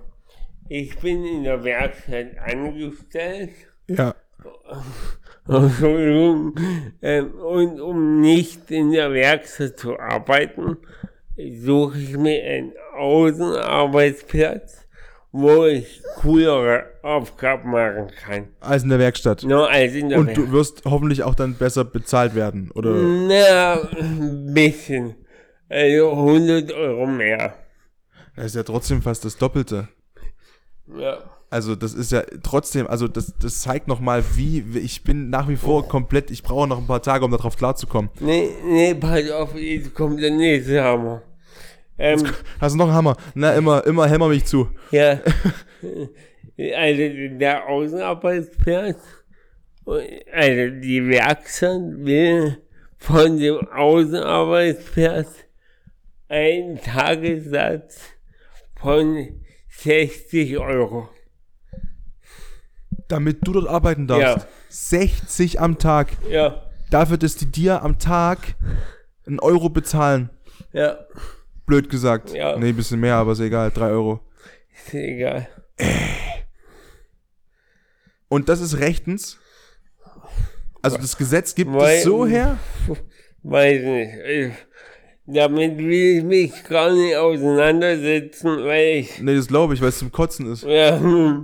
[0.69, 3.51] ich bin in der Werkstatt angestellt,
[3.89, 4.15] Ja.
[5.49, 10.77] Ähm, und um nicht in der Werkstatt zu arbeiten,
[11.37, 14.87] suche ich mir einen Außenarbeitsplatz,
[15.33, 18.49] wo ich coolere Aufgaben machen kann.
[18.61, 19.43] Als in der Werkstatt.
[19.43, 20.49] Nur als in der Und Werkstatt.
[20.49, 22.93] du wirst hoffentlich auch dann besser bezahlt werden, oder?
[22.93, 25.17] Na, ein bisschen.
[25.69, 27.55] Also 100 Euro mehr.
[28.37, 29.89] Das ist ja trotzdem fast das Doppelte.
[30.97, 31.19] Ja.
[31.53, 35.49] Also das ist ja trotzdem, also das, das zeigt nochmal, wie, wie- ich bin nach
[35.49, 38.11] wie vor komplett, ich brauche noch ein paar Tage, um darauf klarzukommen.
[38.21, 41.23] Nee, nee, pass auf, jetzt kommt der nächste Hammer.
[41.99, 42.25] Ähm,
[42.61, 43.17] Hast du noch einen Hammer?
[43.35, 44.69] Na, immer, immer hämmer mich zu.
[44.91, 45.21] Ja.
[46.77, 48.99] Also der Außenarbeitsplatz,
[49.87, 52.59] also die Werkstatt will
[52.99, 55.29] von dem Außenarbeitsplatz
[56.29, 58.01] einen Tagessatz
[58.79, 59.29] von
[59.71, 61.09] 60 Euro.
[63.13, 64.47] Damit du dort arbeiten darfst.
[64.47, 64.49] Ja.
[64.71, 66.09] 60 am Tag.
[66.31, 68.39] Ja, Dafür, dass die dir am Tag
[69.27, 70.31] einen Euro bezahlen.
[70.73, 70.99] ja,
[71.67, 72.33] Blöd gesagt.
[72.33, 72.57] Ja.
[72.57, 73.71] Nee, ein bisschen mehr, aber ist egal.
[73.71, 74.21] 3 Euro.
[74.87, 75.47] ist egal.
[78.29, 79.39] Und das ist rechtens.
[80.81, 82.57] Also das Gesetz gibt es so her.
[83.43, 84.57] Weiß nicht.
[85.25, 89.99] Damit will ich mich gar nicht auseinandersetzen, weil ich, Nee, das glaube ich, weil es
[89.99, 90.65] zum Kotzen ist.
[90.65, 90.97] ja,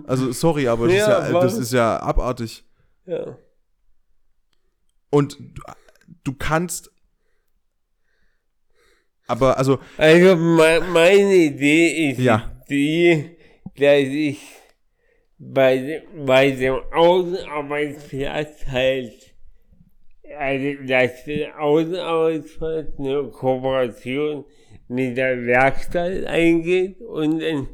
[0.06, 2.64] Also sorry, aber das, Ja, ist, ja, das ist ja abartig.
[3.06, 3.38] ja.
[5.10, 5.62] Und du,
[6.24, 6.90] du kannst.
[9.26, 12.60] Aber also, Also me meine Idee ist Ja.
[12.68, 13.36] die,
[13.76, 14.40] dass ich
[15.38, 19.27] bei, dem- bei dem Außenarbeitsplatz halt,
[20.36, 24.44] also dass der Außenarbeitsplatz eine Kooperation
[24.88, 27.68] mit der Werkstatt eingeht und dann,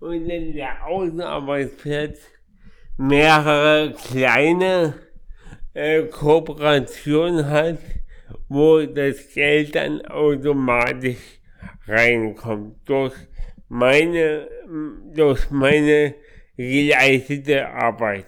[0.00, 2.18] und dann der Außenarbeitsplatz
[2.98, 4.94] mehrere kleine
[5.74, 7.78] äh, Kooperationen hat,
[8.48, 11.40] wo das Geld dann automatisch
[11.86, 13.14] reinkommt durch
[13.68, 14.48] meine,
[15.14, 16.14] durch meine
[16.56, 18.26] geleistete Arbeit.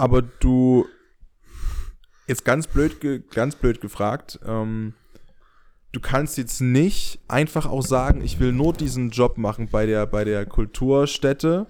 [0.00, 0.86] aber du.
[2.30, 2.98] Jetzt ganz blöd,
[3.34, 4.38] ganz blöd gefragt.
[4.46, 4.94] Ähm,
[5.90, 10.06] du kannst jetzt nicht einfach auch sagen, ich will nur diesen Job machen bei der,
[10.06, 11.66] bei der Kulturstätte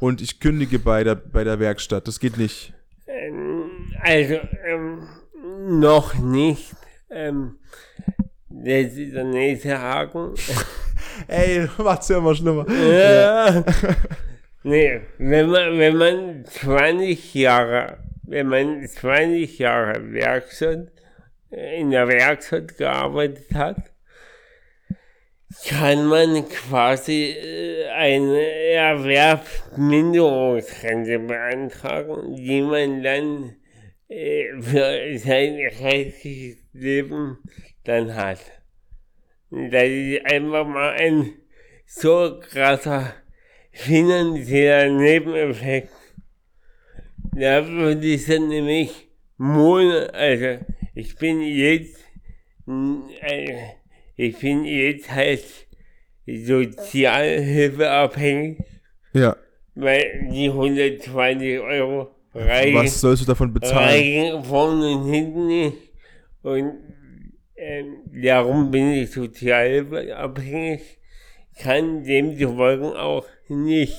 [0.00, 2.06] und ich kündige bei der, bei der Werkstatt.
[2.06, 2.74] Das geht nicht.
[3.06, 5.08] Ähm, also, ähm,
[5.80, 6.76] noch nicht.
[7.08, 7.56] Ähm,
[8.50, 10.34] das ist der nächste Haken.
[11.28, 12.70] Ey, macht's ja immer schlimmer.
[12.70, 13.64] Ja.
[14.64, 20.92] nee, wenn man, wenn man 20 Jahre, wenn man 20 Jahre Werkstatt,
[21.50, 23.94] äh, in der Werkstatt gearbeitet hat,
[25.68, 33.56] kann man quasi äh, eine Erwerbsminderungsrente beantragen, die man dann
[34.08, 37.38] äh, für sein restliches Leben
[37.84, 38.40] dann hat.
[39.50, 41.34] Das ist einfach mal ein
[41.86, 43.14] so krasser
[43.70, 45.93] finanzieller Nebeneffekt.
[47.36, 50.64] Da würde ich dann nämlich Monat, also
[50.94, 51.96] ich bin jetzt,
[53.20, 53.52] äh,
[54.16, 55.42] ich bin jetzt halt
[56.26, 58.58] sozialhilfeabhängig,
[59.12, 59.36] Ja.
[59.74, 63.88] weil die 120 Euro reichen Was sollst du davon bezahlen?
[63.88, 65.76] reichen vorne und hinten nicht.
[66.42, 66.72] Und
[67.56, 70.82] ähm, darum bin ich total abhängig,
[71.60, 73.96] kann demzufolge auch nicht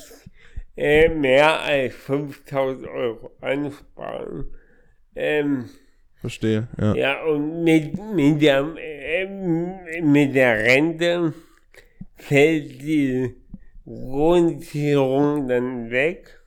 [0.78, 4.46] äh, mehr als 5000 Euro ansparen.
[5.16, 5.70] Ähm,
[6.16, 6.96] Verstehe, ja.
[6.96, 11.34] ja, und mit, mit, der, äh, mit der Rente
[12.16, 13.36] fällt die
[13.86, 16.42] Grundsicherung dann weg.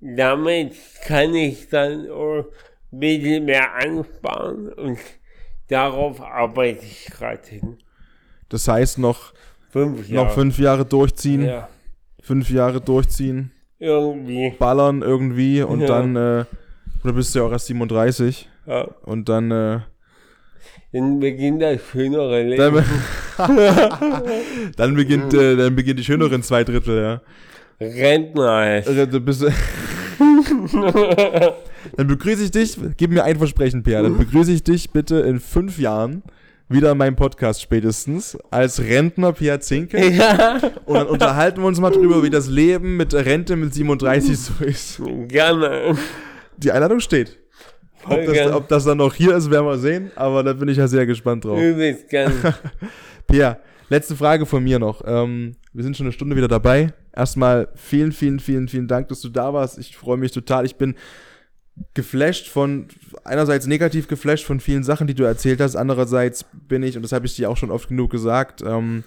[0.00, 0.74] Damit
[1.06, 2.44] kann ich dann auch
[2.92, 4.98] ein bisschen mehr ansparen und
[5.68, 7.78] darauf arbeite ich gerade hin.
[8.48, 9.32] Das heißt, noch,
[9.70, 10.26] Fünf Jahre.
[10.26, 11.68] noch fünf Jahre durchziehen, Ja,
[12.22, 14.50] fünf Jahre durchziehen, irgendwie.
[14.58, 15.86] ballern irgendwie und Ja.
[15.86, 16.44] dann, äh,
[17.02, 18.88] du bist ja auch erst 37 Ja.
[19.04, 19.80] und dann, äh,
[20.92, 22.84] Dann beginnt das schönere Leben.
[24.76, 27.20] dann, beginnt, äh, dann beginnt die schöneren zwei Drittel, ja.
[27.80, 28.50] Rentner.
[28.50, 29.42] Also, du bist,
[31.96, 35.40] dann begrüße ich dich, gib mir ein Versprechen, Pierre, dann begrüße ich dich bitte in
[35.40, 36.22] fünf Jahren
[36.70, 41.80] wieder in meinem Podcast spätestens als Rentner Pierre Zinke Ja, und dann unterhalten wir uns
[41.80, 45.02] mal drüber, wie das Leben mit der Rente mit 37 so ist.
[45.28, 45.96] gerne.
[46.56, 47.38] Die Einladung steht.
[48.04, 50.78] Ob das, ob das dann noch hier ist, werden wir sehen, aber da bin ich
[50.78, 51.60] ja sehr gespannt drauf.
[51.60, 52.32] Übelst gerne.
[53.26, 53.58] Pierre,
[53.88, 55.02] letzte Frage von mir noch.
[55.04, 56.94] Ähm, wir sind schon eine Stunde wieder dabei.
[57.14, 59.78] Erstmal vielen, vielen, vielen, vielen Dank, dass du da warst.
[59.78, 60.64] Ich freue mich total.
[60.64, 60.94] Ich bin
[61.94, 62.88] geflasht von,
[63.24, 65.76] einerseits negativ geflasht von vielen Sachen, die du erzählt hast.
[65.76, 69.04] Andererseits bin ich, und das habe ich dir auch schon oft genug gesagt, ähm,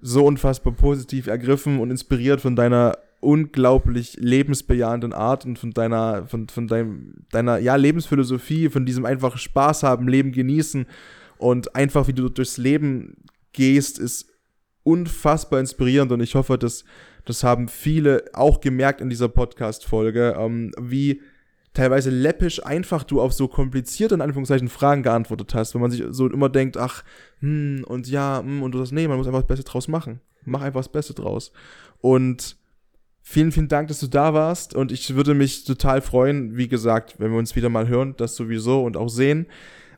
[0.00, 6.48] so unfassbar positiv ergriffen und inspiriert von deiner unglaublich lebensbejahenden Art und von deiner, von,
[6.48, 10.86] von deinem, deiner, ja, Lebensphilosophie, von diesem einfach Spaß haben, Leben genießen
[11.38, 13.16] und einfach, wie du durchs Leben
[13.52, 14.26] gehst, ist
[14.82, 16.84] unfassbar inspirierend und ich hoffe, dass
[17.24, 21.22] das haben viele auch gemerkt in dieser Podcast-Folge, ähm, wie
[21.74, 26.04] teilweise läppisch einfach du auf so komplizierte, in Anführungszeichen, Fragen geantwortet hast, wenn man sich
[26.10, 27.04] so immer denkt, ach,
[27.40, 30.20] hm, und ja, hm, und du sagst, nee, man muss einfach das Beste draus machen.
[30.44, 31.52] Mach einfach das Beste draus.
[32.00, 32.56] Und
[33.22, 37.16] vielen, vielen Dank, dass du da warst und ich würde mich total freuen, wie gesagt,
[37.18, 39.46] wenn wir uns wieder mal hören, das sowieso und auch sehen.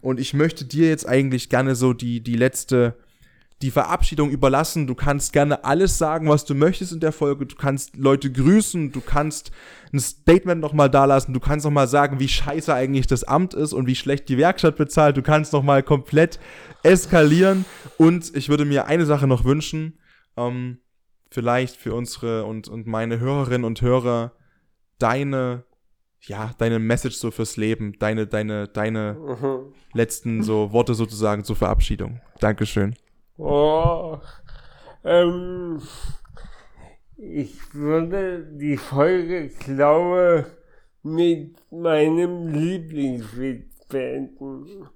[0.00, 2.96] Und ich möchte dir jetzt eigentlich gerne so die, die letzte,
[3.62, 4.86] die Verabschiedung überlassen.
[4.86, 7.46] Du kannst gerne alles sagen, was du möchtest in der Folge.
[7.46, 9.50] Du kannst Leute grüßen, du kannst
[9.92, 13.86] ein Statement nochmal dalassen, du kannst nochmal sagen, wie scheiße eigentlich das Amt ist und
[13.86, 15.16] wie schlecht die Werkstatt bezahlt.
[15.16, 16.38] Du kannst nochmal komplett
[16.82, 17.64] eskalieren.
[17.96, 19.98] Und ich würde mir eine Sache noch wünschen,
[20.36, 20.78] ähm,
[21.30, 24.32] vielleicht für unsere und, und meine Hörerinnen und Hörer,
[24.98, 25.64] deine,
[26.20, 29.72] ja, deine Message so fürs Leben, deine, deine, deine Mhm.
[29.94, 32.20] letzten so Worte sozusagen zur Verabschiedung.
[32.40, 32.94] Dankeschön.
[33.38, 34.18] Oh,
[35.04, 35.80] ähm,
[37.16, 40.46] ich würde die Folge, glaube
[41.02, 44.88] mit meinem Lieblingswitz beenden.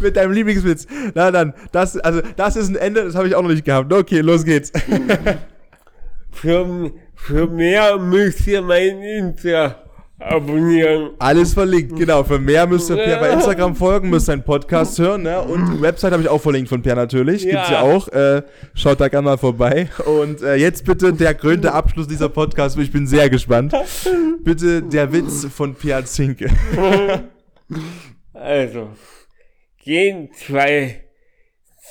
[0.00, 0.86] Mit deinem Lieblingswitz.
[1.14, 3.92] Na dann, das, also, das ist ein Ende, das habe ich auch noch nicht gehabt.
[3.92, 4.72] Okay, los geht's.
[6.30, 9.87] Für, für mehr müsst ihr mein Insta
[10.18, 11.10] abonnieren.
[11.18, 12.24] Alles verlinkt, genau.
[12.24, 15.40] Für mehr müsst ihr Per bei Instagram folgen, müsst seinen Podcast hören, ne?
[15.40, 17.42] Und die Website habe ich auch verlinkt von Per natürlich.
[17.42, 17.80] Gibt's ja Ja.
[17.82, 18.08] auch.
[18.08, 18.42] Äh,
[18.74, 19.88] schaut da gerne mal vorbei.
[20.06, 22.76] Und äh, jetzt bitte der krönte Abschluss dieser Podcast.
[22.78, 23.72] Ich bin sehr gespannt.
[24.42, 26.48] Bitte der Witz von Pierre Zinke.
[28.32, 28.90] Also,
[29.84, 31.02] gehen zwei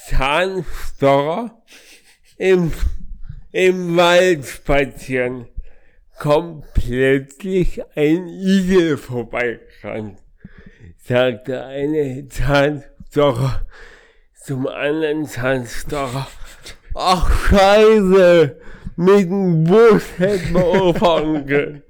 [0.07, 1.61] Zahnstocher
[2.37, 2.71] im,
[3.51, 5.45] im Wald spazieren.
[6.19, 10.17] Kommt plötzlich ein Igel vorbeigerannt.
[10.97, 13.65] Sagt der eine Zahnstocher
[14.43, 16.27] zum anderen Zahnstocher.
[16.95, 18.57] Ach Scheiße,
[18.95, 21.83] mit dem Bus hätten wir auffangen können.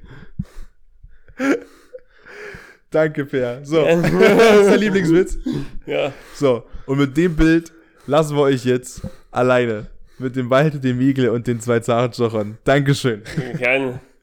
[2.89, 3.63] Danke, Per.
[3.65, 5.37] So, das ist der Lieblingswitz.
[5.85, 6.11] Ja.
[6.35, 7.71] So, und mit dem Bild
[8.07, 9.01] lassen wir euch jetzt
[9.31, 9.87] alleine.
[10.19, 12.57] Mit dem Wald, dem Igel und den zwei Zahnstochern.
[12.63, 13.21] Dankeschön.
[13.57, 13.99] Gerne.